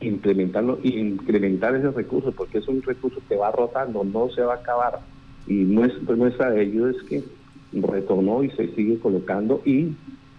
implementarlo 0.00 0.78
y 0.82 0.98
incrementar 0.98 1.74
ese 1.74 1.90
recurso, 1.90 2.32
porque 2.32 2.58
es 2.58 2.68
un 2.68 2.82
recurso 2.82 3.20
que 3.28 3.36
va 3.36 3.50
rotando, 3.50 4.04
no 4.04 4.28
se 4.30 4.42
va 4.42 4.54
a 4.54 4.56
acabar. 4.58 5.00
Y 5.46 5.54
nuestra, 5.54 6.14
muestra 6.14 6.50
de 6.50 6.62
ello 6.62 6.88
es 6.88 7.02
que 7.04 7.24
retornó 7.72 8.42
y 8.44 8.50
se 8.50 8.74
sigue 8.74 8.98
colocando 8.98 9.60
y 9.64 9.94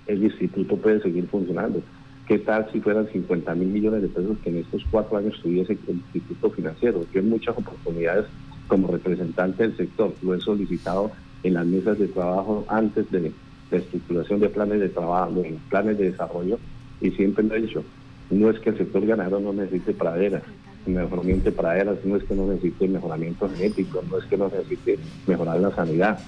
el 0.07 0.23
instituto 0.23 0.77
puede 0.77 1.01
seguir 1.01 1.27
funcionando. 1.27 1.81
¿Qué 2.27 2.39
tal 2.39 2.69
si 2.71 2.79
fueran 2.79 3.07
50 3.11 3.55
mil 3.55 3.69
millones 3.69 4.03
de 4.03 4.07
pesos 4.07 4.37
que 4.43 4.51
en 4.51 4.57
estos 4.57 4.83
cuatro 4.91 5.17
años 5.17 5.39
tuviese 5.41 5.73
el 5.73 5.95
instituto 5.95 6.51
financiero? 6.51 7.03
Que 7.11 7.19
en 7.19 7.29
muchas 7.29 7.57
oportunidades 7.57 8.25
como 8.69 8.87
representante 8.87 9.63
del 9.63 9.75
sector. 9.75 10.13
Lo 10.21 10.35
he 10.35 10.39
solicitado 10.39 11.11
en 11.43 11.55
las 11.55 11.65
mesas 11.65 11.99
de 11.99 12.07
trabajo 12.07 12.65
antes 12.69 13.11
de 13.11 13.33
la 13.71 13.77
estructuración 13.77 14.39
de 14.39 14.49
planes 14.49 14.79
de 14.79 14.89
trabajo, 14.89 15.33
de 15.33 15.57
planes 15.69 15.97
de 15.97 16.11
desarrollo, 16.11 16.57
y 17.01 17.11
siempre 17.11 17.43
lo 17.43 17.55
he 17.55 17.61
dicho, 17.61 17.83
no 18.29 18.49
es 18.49 18.59
que 18.59 18.69
el 18.69 18.77
sector 18.77 19.05
ganadero 19.05 19.39
no 19.39 19.53
necesite 19.53 19.93
praderas, 19.93 20.43
mejoramiento 20.85 21.45
de 21.45 21.51
praderas, 21.51 21.97
no 22.03 22.15
es 22.15 22.23
que 22.23 22.35
no 22.35 22.47
necesite 22.47 22.87
mejoramiento 22.87 23.49
genético, 23.49 24.03
no 24.09 24.17
es 24.17 24.25
que 24.25 24.37
no 24.37 24.49
necesite 24.49 24.99
mejorar 25.27 25.59
la 25.59 25.75
sanidad. 25.75 26.19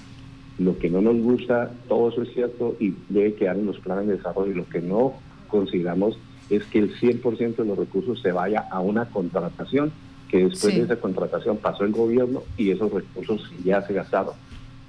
Lo 0.58 0.78
que 0.78 0.90
no 0.90 1.00
nos 1.00 1.16
gusta, 1.18 1.72
todo 1.88 2.10
eso 2.10 2.22
es 2.22 2.32
cierto 2.32 2.76
y 2.78 2.94
debe 3.08 3.34
quedar 3.34 3.56
en 3.56 3.66
los 3.66 3.78
planes 3.78 4.06
de 4.06 4.16
desarrollo. 4.16 4.54
Lo 4.54 4.68
que 4.68 4.80
no 4.80 5.14
consideramos 5.48 6.18
es 6.50 6.64
que 6.64 6.78
el 6.78 6.94
100% 6.94 7.56
de 7.56 7.64
los 7.64 7.78
recursos 7.78 8.20
se 8.20 8.32
vaya 8.32 8.66
a 8.70 8.80
una 8.80 9.06
contratación 9.06 9.92
que 10.28 10.44
después 10.44 10.74
de 10.74 10.82
esa 10.82 10.96
contratación 10.96 11.58
pasó 11.58 11.84
el 11.84 11.92
gobierno 11.92 12.42
y 12.56 12.70
esos 12.70 12.92
recursos 12.92 13.50
ya 13.64 13.82
se 13.86 13.92
gastaron. 13.92 14.34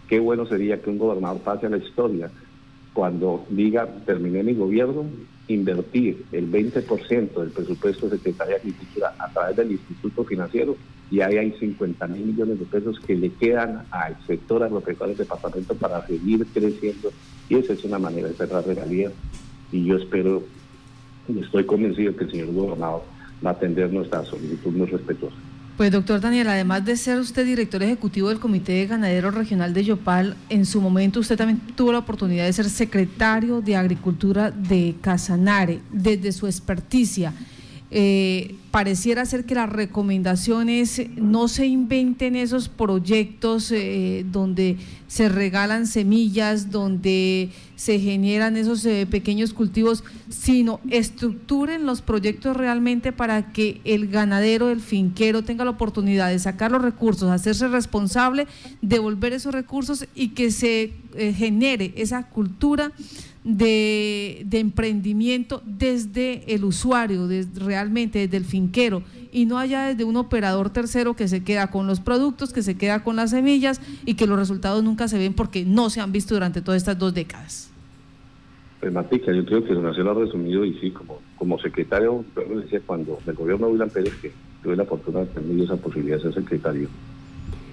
Qué 0.08 0.20
bueno 0.20 0.46
sería 0.46 0.82
que 0.82 0.89
un 0.89 0.98
gobernador 0.98 1.41
pase 1.41 1.65
a 1.65 1.70
la 1.70 1.77
historia 1.77 2.29
cuando 2.94 3.46
diga, 3.50 3.88
terminé 4.06 4.44
mi 4.44 4.54
gobierno, 4.54 5.06
invertir 5.48 6.24
el 6.32 6.50
20% 6.52 7.34
del 7.34 7.50
presupuesto 7.50 8.08
de 8.08 8.18
Secretaría 8.18 8.56
de 8.56 8.62
Agricultura 8.62 9.16
a 9.20 9.30
través 9.32 9.58
del 9.58 9.72
Instituto 9.72 10.24
Financiero 10.24 10.78
y 11.12 11.22
ahí 11.22 11.38
hay 11.38 11.52
50 11.54 12.08
mil 12.08 12.26
millones 12.26 12.60
de 12.60 12.66
pesos 12.66 13.00
que 13.00 13.16
le 13.16 13.30
quedan 13.30 13.84
al 13.92 14.16
sector 14.26 14.64
agropecuario 14.64 15.16
del 15.16 15.26
departamento 15.26 15.76
para 15.76 16.06
seguir 16.08 16.46
creciendo 16.54 17.12
y 17.50 17.56
esa 17.56 17.74
es 17.74 17.84
una 17.84 18.00
manera 18.00 18.30
de 18.30 18.36
cerrar 18.36 18.66
regalías 18.66 19.12
y 19.72 19.86
yo 19.86 19.98
espero 19.98 20.44
y 21.28 21.40
estoy 21.40 21.66
convencido 21.66 22.16
que 22.16 22.26
el 22.26 22.32
señor 22.32 22.54
gobernador 22.54 23.02
va 23.46 23.50
a 23.50 23.54
atender 23.54 23.92
nuestra 23.92 24.24
solicitud 24.24 24.72
muy 24.72 24.88
respetuosa. 24.88 25.36
Pues 25.77 25.92
doctor 25.92 26.22
Daniel, 26.22 26.50
además 26.50 26.86
de 26.86 26.96
ser 26.96 27.18
usted 27.18 27.48
director 27.48 27.82
ejecutivo 27.82 28.30
del 28.30 28.39
Comité 28.39 28.74
de 28.74 28.86
Ganadero 28.86 29.32
Regional 29.32 29.74
de 29.74 29.84
Yopal, 29.84 30.38
en 30.50 30.68
su 30.68 30.80
momento 30.80 31.20
usted 31.20 31.36
también 31.36 31.60
tuvo 31.75 31.92
la 31.92 31.98
oportunidad 31.98 32.46
de 32.46 32.53
ser 32.53 32.70
secretario 32.70 33.60
de 33.60 33.75
Agricultura 33.75 34.51
de 34.51 34.96
Casanare. 35.01 35.82
Desde 35.92 36.32
su 36.32 36.46
experticia, 36.46 37.34
eh, 37.96 38.56
pareciera 38.72 39.24
ser 39.24 39.46
que 39.46 39.54
las 39.54 39.70
recomendaciones 39.70 41.00
no 41.16 41.48
se 41.48 41.68
inventen 41.68 42.36
esos 42.36 42.68
proyectos 42.68 43.72
eh, 43.72 44.26
donde 44.32 44.78
se 45.08 45.30
regalan 45.30 45.86
semillas, 45.86 46.72
donde 46.72 47.52
se 47.76 48.00
generan 48.00 48.58
esos 48.58 48.84
eh, 48.88 49.06
pequeños 49.06 49.54
cultivos, 49.54 50.04
sino 50.28 50.80
estructuren 50.90 51.86
los 51.86 52.02
proyectos 52.02 52.58
realmente 52.58 53.12
para 53.12 53.54
que 53.54 53.80
el 53.84 54.08
ganadero, 54.08 54.72
el 54.72 54.80
finquero 54.80 55.44
tenga 55.44 55.64
la 55.64 55.70
oportunidad 55.70 56.30
de 56.30 56.40
sacar 56.40 56.72
los 56.72 56.82
recursos, 56.82 57.30
hacerse 57.30 57.68
responsable, 57.68 58.48
devolver 58.82 59.34
esos 59.34 59.54
recursos 59.54 60.08
y 60.16 60.30
que 60.30 60.50
se 60.50 60.94
genere 61.17 61.93
esa 61.96 62.29
cultura 62.29 62.91
de, 63.43 64.46
emprendimiento 64.51 65.62
desde 65.65 66.43
el 66.53 66.63
usuario, 66.63 67.27
desde, 67.27 67.60
realmente 67.60 68.20
desde 68.20 68.38
el 68.38 68.46
finquero, 68.46 69.03
y 69.32 69.46
no 69.46 69.58
haya 69.58 69.88
desde 69.88 70.03
un 70.03 70.15
operador 70.15 70.70
tercero 70.70 71.15
que 71.15 71.27
se 71.27 71.43
queda 71.43 71.67
con 71.67 71.88
los 71.88 72.00
productos, 72.00 72.53
que 72.53 72.62
se 72.62 72.75
queda 72.75 73.03
con 73.03 73.15
las 73.15 73.32
semillas 73.32 73.82
y 74.05 74.13
que 74.15 74.27
los 74.27 74.38
resultados 74.38 74.84
nunca 74.84 75.08
se 75.08 75.17
ven 75.17 75.34
porque 75.34 75.65
no 75.65 75.89
se 75.89 76.01
han 76.01 76.12
visto 76.12 76.36
durante 76.36 76.62
todas 76.62 76.82
estas 76.82 76.98
dos 76.98 77.13
décadas. 77.13 77.70
Pues 78.79 78.91
Matica, 78.91 79.32
yo 79.34 79.46
creo 79.46 79.63
que 79.63 79.74
Donación 79.74 80.05
lo 80.05 80.12
ha 80.12 80.25
resumido 80.25 80.65
y 80.65 80.74
sí, 80.79 80.91
como, 80.91 81.20
como 81.38 81.58
secretario, 81.60 82.24
yo 82.36 82.60
decía 82.60 82.82
cuando 82.86 83.17
el 83.25 83.34
gobierno 83.34 83.67
de 83.67 83.74
William 83.74 83.89
Pérez, 83.89 84.13
que 84.22 84.32
tuve 84.62 84.75
la 84.75 84.86
fortuna 84.86 85.22
de 85.22 85.25
tener 85.27 85.63
esa 85.63 85.77
posibilidad 85.77 86.17
de 86.17 86.24
ser 86.24 86.34
secretario, 86.34 86.89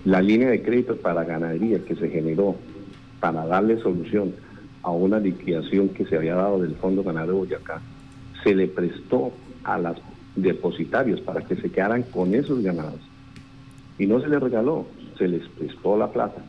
la 0.05 0.23
línea 0.23 0.49
de 0.49 0.63
crédito 0.63 0.97
para 0.97 1.25
ganadería 1.25 1.85
que 1.85 1.95
se 1.95 2.09
generó 2.09 2.57
para 3.21 3.47
darle 3.47 3.81
solución 3.81 4.35
a 4.83 4.91
una 4.91 5.21
liquidación 5.21 5.91
que 5.91 6.07
se 6.07 6.17
había 6.17 6.35
dado 6.35 6.61
del 6.61 6.75
Fondo 6.77 7.03
Ganadero 7.03 7.35
de 7.35 7.39
Boyacá, 7.39 7.81
se 8.43 8.55
le 8.55 8.67
prestó 8.67 9.33
a 9.65 9.79
los 9.79 9.97
depositarios 10.37 11.21
para 11.21 11.43
que 11.43 11.57
se 11.57 11.71
quedaran 11.71 12.03
con 12.03 12.35
esos 12.35 12.63
ganados. 12.63 13.01
Y 13.99 14.07
no 14.07 14.21
se 14.21 14.29
les 14.29 14.41
regaló, 14.41 14.87
se 15.19 15.29
les 15.29 15.47
prestó 15.49 15.99
la 15.99 16.11
plata. 16.11 16.43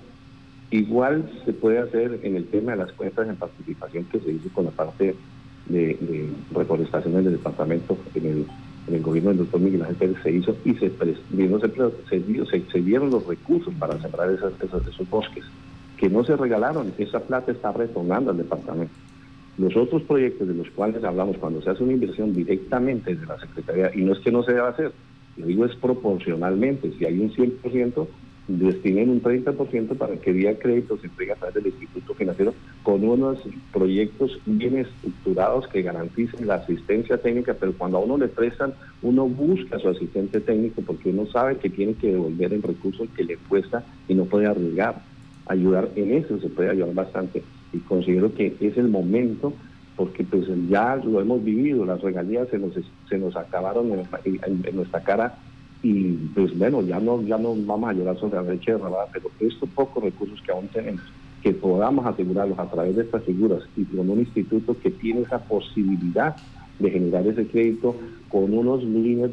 Igual 0.69 1.29
se 1.43 1.51
puede 1.51 1.79
hacer 1.79 2.21
en 2.23 2.37
el 2.37 2.45
tema 2.47 2.71
de 2.71 2.77
las 2.77 2.93
cuentas 2.93 3.27
en 3.27 3.35
participación 3.35 4.05
que 4.05 4.21
se 4.21 4.31
hizo 4.31 4.49
con 4.53 4.65
la 4.65 4.71
parte 4.71 5.15
de, 5.65 6.29
reforestación 6.53 7.13
del 7.15 7.33
departamento 7.33 7.97
en 8.15 8.45
el, 8.87 9.01
gobierno 9.01 9.31
del 9.31 9.39
doctor 9.39 9.59
Miguel 9.59 9.81
Ángel 9.81 9.95
Pérez 9.95 10.17
se 10.23 10.31
hizo 10.31 10.55
y 10.65 10.73
se, 10.75 10.89
se, 10.89 12.61
se, 12.71 12.81
dieron 12.81 13.09
los 13.09 13.27
recursos 13.27 13.73
para 13.75 14.01
sembrar 14.01 14.31
esos 14.31 15.09
bosques 15.09 15.43
que 16.01 16.09
no 16.09 16.23
se 16.23 16.35
regalaron, 16.35 16.91
esa 16.97 17.19
plata 17.19 17.51
está 17.51 17.71
retornando 17.71 18.31
al 18.31 18.37
departamento. 18.37 18.91
Los 19.59 19.77
otros 19.77 20.01
proyectos 20.01 20.47
de 20.47 20.55
los 20.55 20.67
cuales 20.71 21.03
hablamos, 21.03 21.37
cuando 21.37 21.61
se 21.61 21.69
hace 21.69 21.83
una 21.83 21.93
inversión 21.93 22.33
directamente 22.33 23.15
de 23.15 23.23
la 23.23 23.39
Secretaría, 23.39 23.91
y 23.93 24.01
no 24.01 24.13
es 24.13 24.19
que 24.19 24.31
no 24.31 24.41
se 24.41 24.53
deba 24.53 24.69
hacer, 24.69 24.91
lo 25.37 25.45
digo 25.45 25.63
es 25.63 25.75
proporcionalmente, 25.75 26.91
si 26.97 27.05
hay 27.05 27.19
un 27.19 27.31
100%, 27.31 28.07
destinen 28.47 29.11
un 29.11 29.21
30% 29.21 29.95
para 29.95 30.15
que 30.15 30.31
vía 30.31 30.57
crédito 30.57 30.97
se 30.97 31.05
entregue 31.05 31.33
a 31.33 31.35
través 31.35 31.53
del 31.53 31.67
Instituto 31.67 32.15
Financiero 32.15 32.55
con 32.81 33.07
unos 33.07 33.37
proyectos 33.71 34.39
bien 34.47 34.77
estructurados 34.77 35.67
que 35.67 35.83
garanticen 35.83 36.47
la 36.47 36.55
asistencia 36.55 37.19
técnica, 37.19 37.53
pero 37.53 37.73
cuando 37.73 37.99
a 37.99 38.01
uno 38.01 38.17
le 38.17 38.27
prestan, 38.27 38.73
uno 39.03 39.27
busca 39.27 39.75
a 39.75 39.79
su 39.79 39.89
asistente 39.89 40.41
técnico 40.41 40.81
porque 40.81 41.11
uno 41.11 41.27
sabe 41.27 41.57
que 41.57 41.69
tiene 41.69 41.93
que 41.93 42.11
devolver 42.11 42.53
el 42.53 42.63
recurso 42.63 43.05
que 43.15 43.23
le 43.23 43.37
cuesta 43.37 43.85
y 44.07 44.15
no 44.15 44.25
puede 44.25 44.47
arriesgar. 44.47 45.10
Ayudar 45.51 45.89
en 45.95 46.13
eso 46.13 46.39
se 46.39 46.47
puede 46.49 46.69
ayudar 46.69 46.93
bastante. 46.93 47.43
Y 47.73 47.79
considero 47.79 48.33
que 48.33 48.55
es 48.59 48.77
el 48.77 48.87
momento 48.87 49.53
porque 49.97 50.23
pues 50.23 50.47
ya 50.69 50.95
lo 50.95 51.19
hemos 51.19 51.43
vivido, 51.43 51.85
las 51.85 52.01
regalías 52.01 52.47
se 52.49 52.57
nos, 52.57 52.73
se 53.09 53.17
nos 53.17 53.35
acabaron 53.35 53.91
en 54.23 54.75
nuestra 54.75 55.03
cara 55.03 55.37
y 55.83 56.13
pues 56.33 56.57
bueno, 56.57 56.81
ya 56.83 56.99
no, 56.99 57.21
ya 57.23 57.37
no 57.37 57.53
vamos 57.55 57.89
a 57.89 57.93
llorar 57.93 58.17
sobre 58.17 58.37
la 58.37 58.43
brecha 58.43 58.71
de 58.71 58.77
rabada, 58.77 59.09
pero 59.11 59.29
estos 59.39 59.69
pocos 59.69 60.01
recursos 60.03 60.39
que 60.45 60.53
aún 60.53 60.69
tenemos, 60.69 61.01
que 61.41 61.53
podamos 61.53 62.05
asegurarlos 62.05 62.57
a 62.57 62.69
través 62.69 62.95
de 62.95 63.03
estas 63.03 63.25
figuras 63.25 63.61
y 63.75 63.83
con 63.85 64.09
un 64.09 64.19
instituto 64.19 64.77
que 64.79 64.91
tiene 64.91 65.21
esa 65.21 65.39
posibilidad 65.39 66.37
de 66.79 66.89
generar 66.89 67.27
ese 67.27 67.47
crédito 67.47 67.99
con 68.29 68.57
unos 68.57 68.83
líneas 68.83 69.31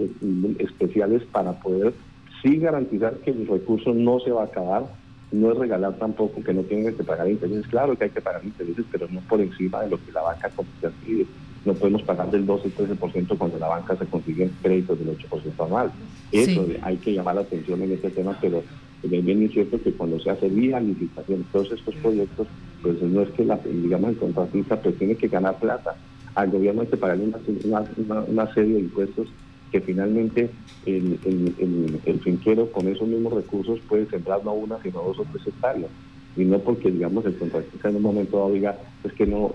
especiales 0.58 1.22
para 1.30 1.52
poder 1.60 1.94
sí 2.42 2.58
garantizar 2.58 3.18
que 3.18 3.30
el 3.30 3.46
recurso 3.46 3.92
no 3.94 4.20
se 4.20 4.30
va 4.30 4.42
a 4.42 4.46
acabar, 4.46 4.86
no 5.30 5.52
es 5.52 5.58
regalar 5.58 5.94
tampoco 5.98 6.42
que 6.42 6.54
no 6.54 6.62
tengan 6.62 6.94
que 6.94 7.04
pagar 7.04 7.28
intereses, 7.28 7.66
claro 7.68 7.96
que 7.96 8.04
hay 8.04 8.10
que 8.10 8.20
pagar 8.20 8.44
intereses, 8.44 8.84
pero 8.90 9.06
no 9.10 9.20
por 9.22 9.40
encima 9.40 9.82
de 9.82 9.90
lo 9.90 10.04
que 10.04 10.12
la 10.12 10.22
banca 10.22 10.50
pide 11.04 11.26
no 11.64 11.74
podemos 11.74 12.02
pagar 12.02 12.30
del 12.30 12.46
12 12.46 12.68
y 12.68 12.70
13% 12.70 13.36
cuando 13.36 13.58
la 13.58 13.68
banca 13.68 13.96
se 13.96 14.06
consigue 14.06 14.50
créditos 14.62 14.98
del 14.98 15.16
8% 15.18 15.66
anual. 15.66 15.92
Eso 16.32 16.66
hay 16.82 16.96
que 16.96 17.12
llamar 17.12 17.34
la 17.34 17.40
atención 17.42 17.82
en 17.82 17.92
este 17.92 18.10
tema, 18.10 18.36
pero 18.40 18.62
es 19.02 19.24
bien 19.24 19.48
cierto 19.50 19.80
que 19.80 19.92
cuando 19.92 20.18
se 20.20 20.30
hace 20.30 20.48
vía 20.48 20.80
licitación 20.80 21.44
todos 21.52 21.70
estos 21.72 21.94
proyectos, 21.96 22.46
pues 22.82 23.00
no 23.02 23.22
es 23.22 23.30
que 23.30 23.44
la, 23.44 23.58
digamos 23.58 24.10
el 24.10 24.16
contratista 24.16 24.80
pues 24.80 24.96
tiene 24.98 25.16
que 25.16 25.28
ganar 25.28 25.58
plata. 25.58 25.96
Al 26.34 26.50
gobierno 26.50 26.82
hay 26.82 26.88
que 26.88 26.96
pagarle 26.96 27.32
una, 27.64 27.84
una, 28.28 28.54
serie 28.54 28.74
de 28.74 28.80
impuestos 28.80 29.28
que 29.70 29.80
finalmente 29.80 30.50
el, 30.86 31.18
el, 31.24 32.00
el, 32.04 32.20
finquero 32.20 32.70
con 32.72 32.88
esos 32.88 33.06
mismos 33.06 33.34
recursos 33.34 33.80
puede 33.88 34.06
sembrar 34.06 34.44
no 34.44 34.52
una, 34.52 34.80
sino 34.82 35.02
dos 35.02 35.18
o 35.18 35.26
tres 35.32 35.46
hectáreas 35.46 35.90
y 36.38 36.44
no 36.44 36.58
porque, 36.60 36.90
digamos, 36.90 37.24
el 37.26 37.36
contratista 37.36 37.88
en 37.88 37.96
un 37.96 38.02
momento 38.02 38.36
dado 38.36 38.52
diga, 38.52 38.78
es 39.02 39.12
que 39.12 39.26
no, 39.26 39.52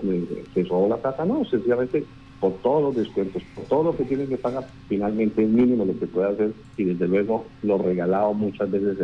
se 0.52 0.64
robó 0.64 0.88
la 0.88 0.98
plata, 0.98 1.24
no, 1.24 1.44
sencillamente 1.46 2.04
por 2.40 2.52
todos 2.58 2.82
los 2.82 2.96
descuentos, 2.96 3.42
por 3.54 3.64
todo 3.64 3.84
lo 3.84 3.96
que 3.96 4.04
tienen 4.04 4.28
que 4.28 4.36
pagar, 4.36 4.66
finalmente 4.86 5.42
es 5.42 5.48
mínimo 5.48 5.86
lo 5.86 5.98
que 5.98 6.06
puede 6.06 6.28
hacer 6.30 6.52
y 6.76 6.84
desde 6.84 7.08
luego 7.08 7.46
lo 7.62 7.78
regalado 7.78 8.34
muchas 8.34 8.70
veces 8.70 8.98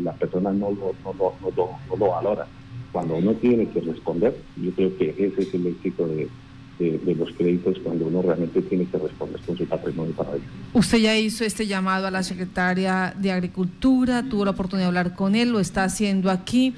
la 0.00 0.12
persona 0.14 0.52
no 0.52 0.70
lo, 0.70 0.92
no, 1.04 1.14
no, 1.14 1.96
lo 1.96 2.06
valora. 2.08 2.46
Cuando 2.90 3.14
uno 3.14 3.32
tiene 3.34 3.68
que 3.68 3.80
responder, 3.80 4.36
yo 4.60 4.72
creo 4.72 4.96
que 4.96 5.10
ese 5.10 5.42
es 5.42 5.54
el 5.54 5.68
éxito 5.68 6.08
de, 6.08 6.26
de, 6.80 7.14
los 7.14 7.30
créditos 7.32 7.78
cuando 7.82 8.06
uno 8.06 8.22
realmente 8.22 8.62
tiene 8.62 8.86
que 8.86 8.98
responder 8.98 9.40
con 9.46 9.56
su 9.56 9.66
patrimonio 9.66 10.12
para 10.14 10.32
ello. 10.32 10.44
Usted 10.72 10.98
ya 10.98 11.16
hizo 11.18 11.44
este 11.44 11.66
llamado 11.66 12.06
a 12.06 12.10
la 12.10 12.22
secretaria 12.22 13.14
de 13.18 13.32
Agricultura, 13.32 14.22
tuvo 14.22 14.44
la 14.44 14.52
oportunidad 14.52 14.86
de 14.86 14.98
hablar 14.98 15.14
con 15.14 15.34
él, 15.34 15.50
lo 15.50 15.60
está 15.60 15.84
haciendo 15.84 16.30
aquí. 16.30 16.74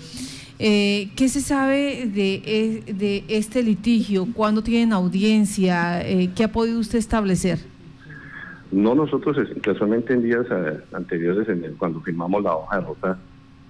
Eh, 0.59 1.11
¿Qué 1.17 1.29
se 1.29 1.41
sabe 1.41 2.07
de, 2.07 2.35
e, 2.45 2.93
de, 2.93 3.25
este 3.29 3.63
litigio? 3.63 4.27
¿Cuándo 4.33 4.63
tienen 4.63 4.93
audiencia? 4.93 6.07
Eh, 6.09 6.31
¿Qué 6.35 6.45
ha 6.45 6.53
podido 6.53 6.79
usted 6.79 6.99
establecer? 6.99 7.59
No, 8.71 8.95
nosotros 8.95 9.37
casualmente 9.61 10.15
en 10.15 10.23
días 10.23 10.47
eh, 10.51 10.81
anteriores, 10.93 11.47
cuando 11.79 12.01
firmamos 12.01 12.43
la 12.43 12.57
hoja 12.57 12.77
de 12.79 12.87
ruta 12.87 13.19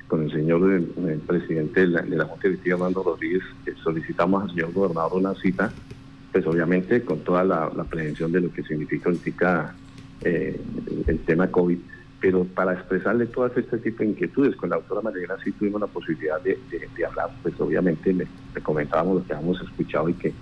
con 0.07 0.23
el 0.23 0.31
señor 0.31 0.71
el, 0.71 1.21
presidente 1.27 1.81
de 1.81 1.87
la, 1.87 2.03
de 2.03 2.17
la 2.17 2.27
Junta 2.27 2.49
Directiva, 2.49 2.77
Armando 2.77 3.03
Rodríguez, 3.03 3.43
solicitamos 3.83 4.43
al 4.43 4.51
señor 4.51 4.73
gobernador 4.75 5.15
una 5.15 5.35
cita, 5.37 5.73
pues 6.33 6.47
obviamente 6.47 7.03
con 7.03 7.21
toda 7.21 7.45
la, 7.45 7.71
prevención 7.85 8.33
de 8.33 8.41
lo 8.41 8.53
que 8.53 8.63
significa 8.63 9.11
el, 9.11 9.17
el 11.07 11.19
tema 11.21 11.49
COVID 11.49 11.79
pero 12.23 12.45
para 12.45 12.75
expresarle 12.75 13.27
todas 13.27 13.55
este 13.57 13.79
tipo 13.79 14.05
de 14.05 14.11
inquietudes, 14.11 14.55
con 14.55 14.71
la 14.71 14.77
doctora 14.77 15.01
María 15.03 15.27
sí 15.43 15.51
tuvimos 15.51 15.81
la 15.81 15.89
posibilidad 15.89 16.41
de, 16.41 16.57
hablar, 17.05 17.31
pues 17.43 17.61
obviamente 17.61 18.13
le, 18.13 18.29
comentábamos 18.63 19.17
lo 19.17 19.27
que 19.27 19.35
habíamos 19.35 19.61
escuchado 19.61 20.09
y 20.09 20.15
que 20.15 20.33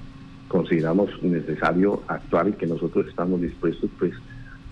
consideramos 0.46 1.10
necesario 1.22 2.02
actuar 2.06 2.48
y 2.48 2.52
que 2.52 2.66
nosotros 2.66 3.06
estamos 3.08 3.40
dispuestos 3.40 3.88
pues 3.98 4.12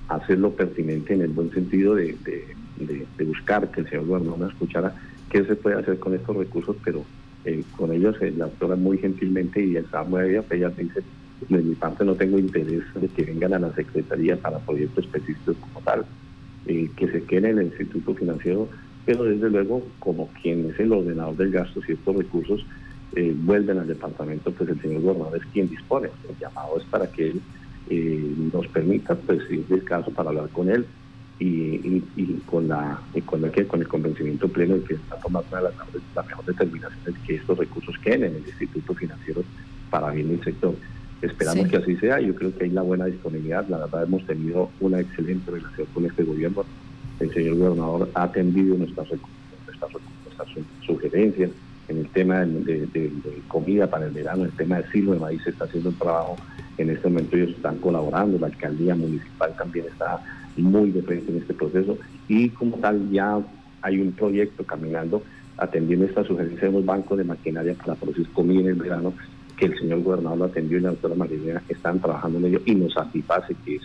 a 0.09 0.16
hacerlo 0.16 0.51
pertinente 0.51 1.14
en 1.14 1.23
el 1.23 1.31
buen 1.31 1.51
sentido 1.51 1.95
de, 1.95 2.14
buscar 3.25 3.71
que 3.71 3.81
el 3.81 3.88
señor 3.88 4.07
gobernador 4.07 4.51
escuchara 4.51 4.95
qué 5.31 5.42
se 5.47 5.57
puede 5.57 5.77
hacer 5.77 5.99
con 5.99 6.14
estos 6.14 6.37
recursos, 6.37 6.77
pero 6.85 7.05
eh, 7.44 7.64
con 7.77 7.92
ellos 7.92 8.16
eh, 8.20 8.33
la 8.37 8.46
doctora 8.46 8.77
muy 8.77 8.98
gentilmente 8.98 9.64
y 9.64 9.77
está 9.77 10.03
muy 10.03 10.22
ella, 10.22 10.44
ella 10.51 10.70
dice, 10.70 11.03
de 11.48 11.62
mi 11.62 11.74
parte 11.74 12.05
no 12.05 12.14
tengo 12.14 12.38
interés 12.38 12.83
de 12.94 13.09
que 13.09 13.24
vengan 13.24 13.55
a 13.55 13.59
la 13.61 13.74
Secretaría 13.74 14.37
para 14.37 14.59
proyectos 14.59 15.05
específicos 15.05 15.57
como 15.57 15.81
tal, 15.85 16.05
eh, 16.66 16.90
que 16.96 17.09
se 17.09 17.22
quede 17.24 17.51
en 17.51 17.59
el 17.59 17.66
Instituto 17.66 18.14
Financiero, 18.14 18.68
pero 19.07 19.24
desde 19.24 19.48
luego, 19.48 19.87
como 19.98 20.31
quien 20.42 20.70
es 20.70 20.81
el 20.81 20.92
ordenador 20.92 21.37
del 21.37 21.53
gasto, 21.53 21.81
si 21.83 21.92
estos 21.92 22.16
recursos 22.16 22.66
vuelven 23.37 23.79
al 23.79 23.88
departamento, 23.88 24.53
pues 24.53 24.68
el 24.68 24.81
señor 24.83 25.01
gobernador 25.01 25.38
es 25.38 25.46
quien 25.46 25.68
dispone. 25.68 26.11
El 26.29 26.37
llamado 26.38 26.77
es 26.77 26.85
para 26.85 27.11
que 27.11 27.31
él 27.31 28.51
nos 28.53 28.68
permita, 28.68 29.14
pues 29.14 29.40
si 29.48 29.61
es 29.61 29.70
el 29.70 29.83
caso, 29.83 30.12
para 30.12 30.29
hablar 30.29 30.51
con 30.51 30.68
él 30.68 30.87
y, 31.38 32.01
con 32.46 32.68
la 32.68 33.01
con, 33.24 33.44
el, 33.44 33.66
con 33.66 33.81
el 33.81 33.88
convencimiento 33.88 34.48
pleno 34.48 34.77
de 34.77 34.85
que 34.85 34.94
está 34.94 35.16
tomando 35.16 35.48
la, 35.61 35.70
la 36.14 36.22
mejor 36.22 36.44
determinación 36.44 37.14
de 37.14 37.20
que 37.27 37.37
estos 37.37 37.59
recursos 37.59 37.96
queden 37.98 38.24
en 38.24 38.37
el 38.37 38.46
Instituto 38.46 38.94
Financiero 38.94 39.44
para 39.90 40.11
bien 40.11 40.29
del 40.29 40.42
sector. 40.42 40.74
Esperamos 41.22 41.68
que 41.68 41.77
así 41.77 41.96
sea. 41.96 42.20
Yo 42.20 42.35
creo 42.35 42.57
que 42.57 42.64
hay 42.64 42.70
la 42.70 42.83
buena 42.83 43.07
disponibilidad. 43.07 43.66
La 43.68 43.79
verdad, 43.79 44.05
hemos 44.05 44.24
tenido 44.27 44.70
una 44.81 45.01
excelente 45.01 45.51
relación 45.51 45.87
con 45.92 46.05
este 46.07 46.22
gobierno. 46.22 46.64
El 47.18 47.35
señor 47.35 47.57
gobernador 47.57 48.09
ha 48.14 48.22
atendido 48.24 48.77
nuestras, 48.77 49.09
sugerencias 50.87 51.51
en 51.88 51.98
el 51.98 52.09
tema 52.11 52.44
de, 52.44 53.12
comida 53.48 53.88
para 53.88 54.07
el 54.07 54.12
verano, 54.12 54.44
el 54.44 54.53
tema 54.53 54.77
de 54.77 54.90
silo 54.92 55.12
de 55.12 55.18
maíz. 55.18 55.42
Se 55.42 55.51
está 55.51 55.64
haciendo 55.64 55.88
un 55.90 55.96
trabajo. 55.96 56.37
En 56.77 56.90
este 56.90 57.09
momento 57.09 57.37
ellos 57.37 57.51
están 57.51 57.79
colaborando. 57.79 58.38
La 58.38 58.46
alcaldía 58.46 58.94
municipal 58.94 59.57
también 59.57 59.87
está 59.87 60.22
muy 60.62 60.90
de 60.90 61.01
en 61.01 61.38
este 61.38 61.55
proceso. 61.55 61.99
Y 62.29 62.51
como 62.51 62.77
tal, 62.79 63.11
ya 63.11 63.38
hay 63.83 64.01
un 64.01 64.12
proyecto 64.12 64.64
caminando 64.64 65.23
atendiendo 65.59 66.07
esta 66.07 66.25
sugerencia 66.25 66.68
de 66.68 66.73
los 66.73 66.85
bancos 66.85 67.18
de 67.18 67.25
maquinaria 67.25 67.75
para 67.75 67.94
producir 67.97 68.29
comida 68.31 68.61
en 68.61 68.68
el 68.68 68.75
verano 68.75 69.12
que 69.57 69.66
el 69.66 69.79
señor 69.79 70.03
gobernador 70.03 70.38
lo 70.38 70.44
atendió 70.44 70.79
y 70.79 70.83
la 70.83 70.90
doctora 70.90 71.16
María 71.16 71.62
están 71.68 72.01
trabajando 72.01 72.38
en 72.38 72.44
ello 72.47 72.61
y 72.64 72.77
nos 72.77 72.94
satisface 72.94 73.57
que, 73.64 73.81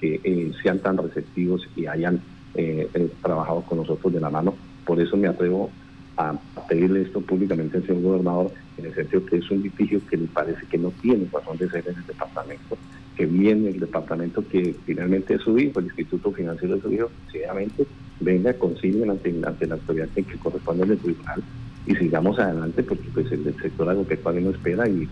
que 0.00 0.20
eh, 0.22 0.52
sean 0.62 0.80
tan 0.80 0.98
receptivos 0.98 1.66
y 1.74 1.86
hayan 1.86 2.20
eh, 2.54 2.88
eh, 2.92 3.10
trabajado 3.22 3.62
con 3.62 3.78
nosotros 3.78 4.12
de 4.12 4.20
la 4.20 4.28
mano. 4.28 4.54
Por 4.84 5.00
eso 5.00 5.16
me 5.16 5.28
atrevo 5.28 5.70
a, 6.18 6.34
pedirle 6.68 7.02
esto 7.02 7.22
públicamente 7.22 7.78
al 7.78 7.86
señor 7.86 8.02
gobernador, 8.02 8.52
en 8.76 8.84
el 8.84 8.94
sentido 8.94 9.24
que 9.24 9.38
es 9.38 9.50
un 9.50 9.62
litigio 9.62 10.00
que 10.08 10.18
me 10.18 10.26
parece 10.26 10.66
que 10.66 10.76
no 10.76 10.90
tiene 11.00 11.26
razón 11.32 11.56
de 11.56 11.70
ser 11.70 11.88
en 11.88 11.96
el 11.96 12.06
departamento, 12.06 12.76
que 13.16 13.26
viene 13.26 13.70
el 13.70 13.80
departamento 13.80 14.46
que 14.48 14.74
finalmente 14.84 15.34
es 15.34 15.42
su 15.42 15.58
hijo, 15.58 15.80
el 15.80 15.86
Instituto 15.86 16.32
Financiero 16.32 16.76
de 16.76 16.82
su 16.82 16.92
hijo, 16.92 17.10
sencillamente 17.30 17.86
venga, 18.20 18.52
consigne 18.54 19.08
ante, 19.08 19.34
ante 19.44 19.66
la 19.66 19.74
autoridad 19.74 20.08
que 20.08 20.24
corresponde 20.38 20.84
al 20.84 20.98
tribunal 20.98 21.42
y 21.86 21.94
sigamos 21.96 22.38
adelante 22.38 22.82
porque 22.82 23.08
pues 23.12 23.30
el, 23.30 23.44
sector 23.60 23.88
agropecuario 23.88 24.40
no 24.40 24.50
espera 24.50 24.88
y, 24.88 25.08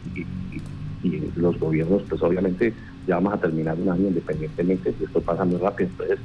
los 1.34 1.58
gobiernos 1.58 2.04
pues 2.08 2.22
obviamente 2.22 2.72
ya 3.08 3.16
vamos 3.16 3.34
a 3.34 3.38
terminar 3.38 3.76
un 3.76 3.88
año 3.88 4.06
independientemente 4.06 4.94
esto 5.02 5.20
pasa 5.20 5.44
muy 5.44 5.58
rápido. 5.58 5.90
Entonces 5.90 6.18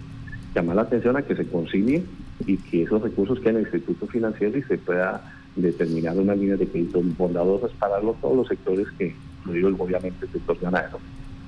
llamar 0.54 0.76
la 0.76 0.82
atención 0.84 1.18
a 1.18 1.24
que 1.24 1.36
se 1.36 1.48
concilie 1.48 2.04
y 2.46 2.58
que 2.58 2.84
esos 2.84 3.02
recursos 3.02 3.40
queden 3.40 3.56
en 3.56 3.62
el 3.62 3.74
Instituto 3.74 4.06
Financiero 4.06 4.56
y 4.58 4.62
se 4.64 4.78
pueda 4.78 5.34
determinar 5.56 6.16
una 6.18 6.36
línea 6.36 6.58
de 6.58 6.68
crédito 6.68 7.02
bondadosas 7.18 7.72
para 7.80 8.00
todos 8.00 8.36
los 8.36 8.48
sectores 8.48 8.88
que, 9.00 9.16
lo 9.46 9.84
obviamente 9.84 10.26
el 10.26 10.32
sector 10.32 10.58
ganadero, 10.62 11.00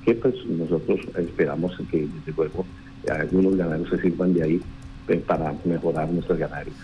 que 0.05 0.13
pues 0.15 0.35
nosotros 0.45 0.99
esperamos 1.17 1.75
que 1.91 2.07
desde 2.07 2.33
luego 2.35 2.65
algunos 3.09 3.55
ganaderos 3.55 3.89
se 3.89 4.01
sirvan 4.01 4.33
de 4.33 4.43
ahí 4.43 4.61
eh, 5.07 5.23
para 5.25 5.55
mejorar 5.65 6.09
nuestras 6.11 6.37
ganaderías. 6.37 6.77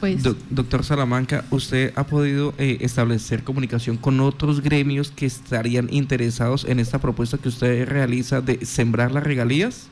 Pues 0.00 0.22
doctor 0.50 0.84
Salamanca, 0.84 1.44
¿usted 1.50 1.92
ha 1.96 2.04
podido 2.04 2.52
eh, 2.58 2.78
establecer 2.80 3.42
comunicación 3.42 3.96
con 3.96 4.20
otros 4.20 4.60
gremios 4.60 5.10
que 5.10 5.24
estarían 5.24 5.88
interesados 5.90 6.66
en 6.66 6.78
esta 6.78 6.98
propuesta 6.98 7.38
que 7.38 7.48
usted 7.48 7.88
realiza 7.88 8.42
de 8.42 8.66
sembrar 8.66 9.12
las 9.12 9.24
regalías? 9.24 9.88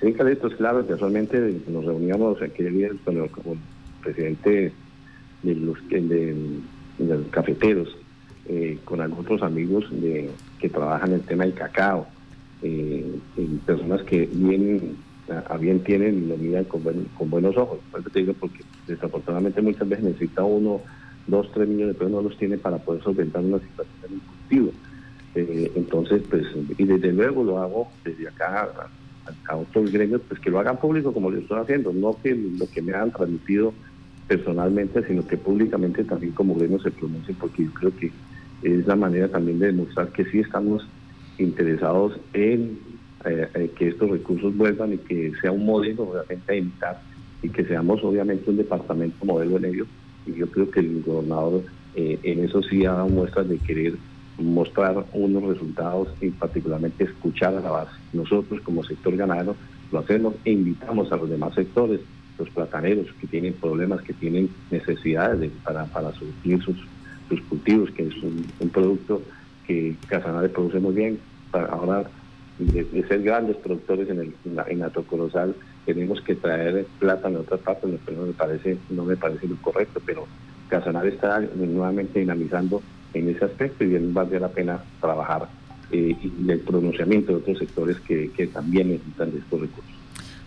Sí, 0.00 0.12
Carlitos, 0.14 0.54
claro, 0.56 0.84
casualmente 0.84 1.60
nos 1.68 1.84
reuníamos 1.84 2.42
aquel 2.42 2.74
día 2.74 2.88
con 3.04 3.18
el, 3.18 3.30
presidente 4.02 4.72
de 5.44 5.54
los, 5.54 5.78
de, 5.88 6.34
los 6.98 7.26
cafeteros, 7.30 7.96
eh, 8.48 8.78
con 8.84 9.00
algunos 9.00 9.42
amigos 9.42 9.84
de, 9.92 10.28
que 10.62 10.68
trabajan 10.68 11.12
el 11.12 11.22
tema 11.22 11.44
del 11.44 11.54
cacao, 11.54 12.06
eh, 12.62 13.04
personas 13.66 14.02
que 14.04 14.28
vienen 14.32 14.96
a 15.48 15.56
bien 15.56 15.82
tienen 15.82 16.22
y 16.22 16.26
lo 16.28 16.36
miran 16.36 16.64
con, 16.64 16.82
con 17.18 17.30
buenos 17.30 17.56
ojos. 17.56 17.80
te 18.12 18.20
digo 18.20 18.32
porque 18.34 18.62
desafortunadamente 18.86 19.60
muchas 19.60 19.88
veces 19.88 20.04
necesita 20.04 20.44
uno, 20.44 20.80
dos, 21.26 21.50
tres 21.52 21.68
millones 21.68 21.94
de 21.94 21.98
pesos, 21.98 22.12
no 22.12 22.22
los 22.22 22.38
tiene 22.38 22.58
para 22.58 22.78
poder 22.78 23.02
solventar 23.02 23.42
una 23.42 23.58
situación 23.58 24.12
en 24.12 24.20
cultivo. 24.20 24.72
Eh, 25.34 25.72
entonces, 25.74 26.22
pues, 26.30 26.44
y 26.78 26.84
desde 26.84 27.12
luego 27.12 27.42
lo 27.42 27.58
hago 27.58 27.88
desde 28.04 28.28
acá 28.28 28.68
a, 29.46 29.56
otros 29.56 29.90
gremios, 29.90 30.20
pues 30.28 30.40
que 30.40 30.50
lo 30.50 30.60
hagan 30.60 30.78
público 30.78 31.12
como 31.12 31.30
lo 31.30 31.38
estoy 31.38 31.58
haciendo, 31.58 31.92
no 31.92 32.16
que 32.22 32.34
lo 32.34 32.68
que 32.70 32.82
me 32.82 32.92
han 32.92 33.10
transmitido 33.10 33.72
personalmente, 34.28 35.04
sino 35.06 35.26
que 35.26 35.36
públicamente 35.36 36.04
también 36.04 36.32
como 36.32 36.54
gremio 36.54 36.80
se 36.80 36.90
pronuncien, 36.90 37.36
porque 37.36 37.64
yo 37.64 37.72
creo 37.72 37.96
que 37.96 38.12
es 38.62 38.86
la 38.86 38.96
manera 38.96 39.28
también 39.28 39.58
de 39.58 39.66
demostrar 39.66 40.08
que 40.08 40.24
sí 40.26 40.40
estamos 40.40 40.86
interesados 41.38 42.18
en 42.32 42.78
eh, 43.24 43.48
eh, 43.54 43.70
que 43.76 43.88
estos 43.88 44.10
recursos 44.10 44.56
vuelvan 44.56 44.94
y 44.94 44.98
que 44.98 45.32
sea 45.40 45.52
un 45.52 45.64
modelo 45.64 46.12
realmente 46.12 46.52
a 46.52 46.56
imitar 46.56 47.00
y 47.42 47.48
que 47.48 47.64
seamos 47.64 48.02
obviamente 48.02 48.50
un 48.50 48.56
departamento 48.56 49.24
modelo 49.24 49.56
en 49.58 49.64
ello. 49.66 49.86
Y 50.26 50.34
yo 50.34 50.48
creo 50.48 50.70
que 50.70 50.80
el 50.80 51.02
gobernador 51.02 51.62
eh, 51.94 52.18
en 52.22 52.44
eso 52.44 52.62
sí 52.62 52.84
ha 52.84 52.92
dado 52.92 53.08
muestras 53.08 53.48
de 53.48 53.58
querer 53.58 53.94
mostrar 54.38 55.04
unos 55.12 55.42
resultados 55.44 56.08
y 56.20 56.30
particularmente 56.30 57.04
escuchar 57.04 57.54
a 57.54 57.60
la 57.60 57.70
base. 57.70 57.92
Nosotros 58.12 58.60
como 58.62 58.82
sector 58.82 59.16
ganadero 59.16 59.56
lo 59.90 59.98
hacemos 59.98 60.34
e 60.44 60.52
invitamos 60.52 61.12
a 61.12 61.16
los 61.16 61.28
demás 61.28 61.54
sectores, 61.54 62.00
los 62.38 62.48
plataneros 62.50 63.06
que 63.20 63.26
tienen 63.26 63.52
problemas, 63.52 64.02
que 64.02 64.14
tienen 64.14 64.48
necesidades 64.70 65.52
para, 65.62 65.84
para 65.86 66.12
surtir 66.14 66.62
sus, 66.62 66.76
sus 67.32 67.46
cultivos, 67.48 67.90
que 67.90 68.06
es 68.06 68.14
un, 68.22 68.46
producto 68.70 69.22
que 69.66 69.96
Casanare 70.08 70.48
produce 70.48 70.78
muy 70.80 70.94
bien. 70.94 71.18
Para 71.50 71.66
ahora, 71.66 72.04
de, 72.58 73.04
ser 73.08 73.22
grandes 73.22 73.56
productores 73.56 74.08
en, 74.08 74.20
el, 74.20 74.34
en, 74.44 74.80
la, 74.80 74.92
tenemos 75.86 76.20
que 76.20 76.34
traer 76.34 76.86
plátano 76.98 77.38
de 77.38 77.44
otras 77.44 77.60
partes, 77.60 77.90
no 78.16 78.26
me 78.26 78.32
parece, 78.32 78.78
no 78.90 79.04
me 79.04 79.16
parece 79.16 79.48
lo 79.48 79.56
correcto, 79.56 80.00
pero 80.04 80.26
Casanare 80.68 81.08
está 81.08 81.40
nuevamente 81.40 82.20
dinamizando 82.20 82.82
en 83.14 83.28
ese 83.28 83.44
aspecto 83.44 83.84
y 83.84 83.88
bien 83.88 84.14
vale 84.14 84.38
la 84.38 84.48
pena 84.48 84.82
trabajar 85.00 85.48
eh, 85.90 86.16
y 86.22 86.50
el 86.50 86.60
pronunciamiento 86.60 87.32
de 87.32 87.38
otros 87.38 87.58
sectores 87.58 87.98
que, 88.00 88.30
que 88.30 88.46
también 88.46 88.88
necesitan 88.88 89.32
de 89.32 89.38
estos 89.38 89.60
recursos. 89.60 89.92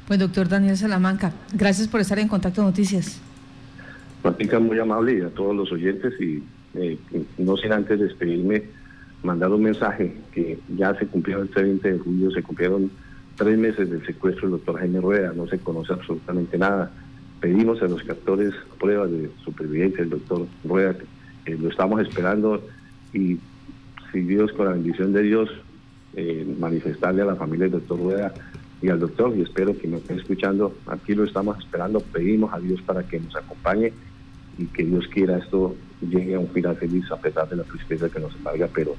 Pues 0.07 0.19
doctor 0.19 0.47
Daniel 0.47 0.77
Salamanca, 0.77 1.33
gracias 1.53 1.87
por 1.87 1.99
estar 1.99 2.17
en 2.19 2.27
Contacto 2.27 2.61
Noticias. 2.61 3.21
Martica, 4.23 4.59
muy 4.59 4.79
amable 4.79 5.19
y 5.19 5.21
a 5.21 5.29
todos 5.29 5.55
los 5.55 5.71
oyentes 5.71 6.19
y 6.19 6.43
eh, 6.77 6.97
no 7.37 7.57
sin 7.57 7.71
antes 7.71 7.99
despedirme, 7.99 8.63
mandar 9.23 9.51
un 9.51 9.63
mensaje 9.63 10.13
que 10.31 10.59
ya 10.75 10.93
se 10.95 11.07
cumplió 11.07 11.41
el 11.41 11.47
20 11.47 11.93
de 11.93 11.99
julio, 11.99 12.31
se 12.31 12.43
cumplieron 12.43 12.91
tres 13.35 13.57
meses 13.57 13.89
del 13.89 14.05
secuestro 14.05 14.43
del 14.43 14.57
doctor 14.57 14.79
Jaime 14.79 15.01
Rueda, 15.01 15.33
no 15.35 15.47
se 15.47 15.59
conoce 15.59 15.93
absolutamente 15.93 16.57
nada. 16.57 16.91
Pedimos 17.39 17.81
a 17.81 17.87
los 17.87 18.03
captores 18.03 18.53
pruebas 18.79 19.11
de 19.11 19.29
supervivencia 19.43 19.99
del 19.99 20.11
doctor 20.11 20.47
Rueda, 20.63 20.95
lo 21.45 21.69
estamos 21.69 22.01
esperando 22.01 22.63
y 23.13 23.37
si 24.11 24.21
Dios, 24.21 24.51
con 24.53 24.65
la 24.65 24.71
bendición 24.71 25.13
de 25.13 25.23
Dios, 25.23 25.49
eh, 26.15 26.45
manifestarle 26.59 27.21
a 27.21 27.25
la 27.25 27.35
familia 27.35 27.65
del 27.65 27.79
doctor 27.79 27.99
Rueda 27.99 28.33
y 28.81 28.89
al 28.89 28.99
doctor, 28.99 29.35
y 29.35 29.41
espero 29.41 29.77
que 29.77 29.87
nos 29.87 30.01
estén 30.01 30.19
escuchando, 30.19 30.75
aquí 30.87 31.13
lo 31.13 31.23
estamos 31.23 31.57
esperando, 31.59 31.99
pedimos 31.99 32.53
a 32.53 32.59
Dios 32.59 32.81
para 32.81 33.03
que 33.03 33.19
nos 33.19 33.35
acompañe 33.35 33.91
y 34.57 34.65
que 34.65 34.83
Dios 34.83 35.07
quiera 35.07 35.37
esto 35.37 35.75
llegue 36.01 36.35
a 36.35 36.39
un 36.39 36.49
final 36.49 36.75
feliz 36.75 37.09
a 37.11 37.17
pesar 37.17 37.49
de 37.49 37.55
la 37.55 37.63
tristeza 37.63 38.09
que 38.09 38.19
nos 38.19 38.35
embarga, 38.35 38.69
pero 38.73 38.95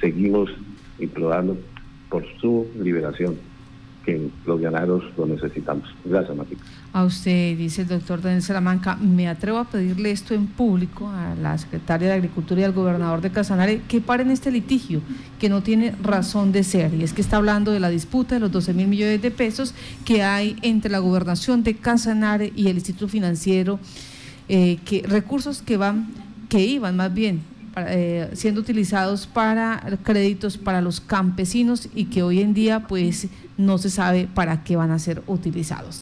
seguimos 0.00 0.50
implorando 0.98 1.56
por 2.08 2.24
su 2.40 2.66
liberación 2.78 3.36
que 4.04 4.30
los 4.46 4.60
ganaderos 4.60 5.04
lo 5.16 5.26
necesitamos. 5.26 5.88
Gracias, 6.04 6.36
Matica. 6.36 6.62
A 6.92 7.04
usted, 7.04 7.56
dice 7.56 7.82
el 7.82 7.88
doctor 7.88 8.20
Daniel 8.20 8.42
Salamanca, 8.42 8.96
me 8.96 9.28
atrevo 9.28 9.58
a 9.58 9.64
pedirle 9.64 10.10
esto 10.10 10.34
en 10.34 10.46
público 10.46 11.08
a 11.08 11.34
la 11.36 11.56
secretaria 11.56 12.08
de 12.08 12.14
Agricultura 12.14 12.60
y 12.60 12.64
al 12.64 12.72
gobernador 12.72 13.20
de 13.20 13.30
Casanare 13.30 13.80
que 13.88 14.00
paren 14.00 14.30
este 14.30 14.50
litigio, 14.50 15.00
que 15.38 15.48
no 15.48 15.62
tiene 15.62 15.94
razón 16.02 16.52
de 16.52 16.64
ser. 16.64 16.92
Y 16.94 17.04
es 17.04 17.12
que 17.12 17.22
está 17.22 17.36
hablando 17.36 17.72
de 17.72 17.80
la 17.80 17.88
disputa 17.88 18.34
de 18.34 18.40
los 18.40 18.52
12 18.52 18.74
mil 18.74 18.88
millones 18.88 19.22
de 19.22 19.30
pesos 19.30 19.74
que 20.04 20.22
hay 20.22 20.56
entre 20.62 20.90
la 20.90 20.98
gobernación 20.98 21.62
de 21.62 21.74
Casanare 21.76 22.52
y 22.54 22.68
el 22.68 22.76
Instituto 22.76 23.08
Financiero, 23.08 23.78
eh, 24.54 24.78
que 24.84 25.02
recursos 25.08 25.62
que 25.62 25.78
van, 25.78 26.08
que 26.50 26.60
iban 26.60 26.94
más 26.94 27.14
bien 27.14 27.40
eh, 27.74 28.28
siendo 28.34 28.60
utilizados 28.60 29.26
para 29.26 29.82
créditos 30.02 30.58
para 30.58 30.82
los 30.82 31.00
campesinos 31.00 31.88
y 31.94 32.04
que 32.04 32.22
hoy 32.22 32.42
en 32.42 32.52
día 32.52 32.86
pues 32.86 33.28
no 33.56 33.78
se 33.78 33.88
sabe 33.88 34.28
para 34.34 34.62
qué 34.62 34.76
van 34.76 34.90
a 34.90 34.98
ser 34.98 35.22
utilizados. 35.26 35.88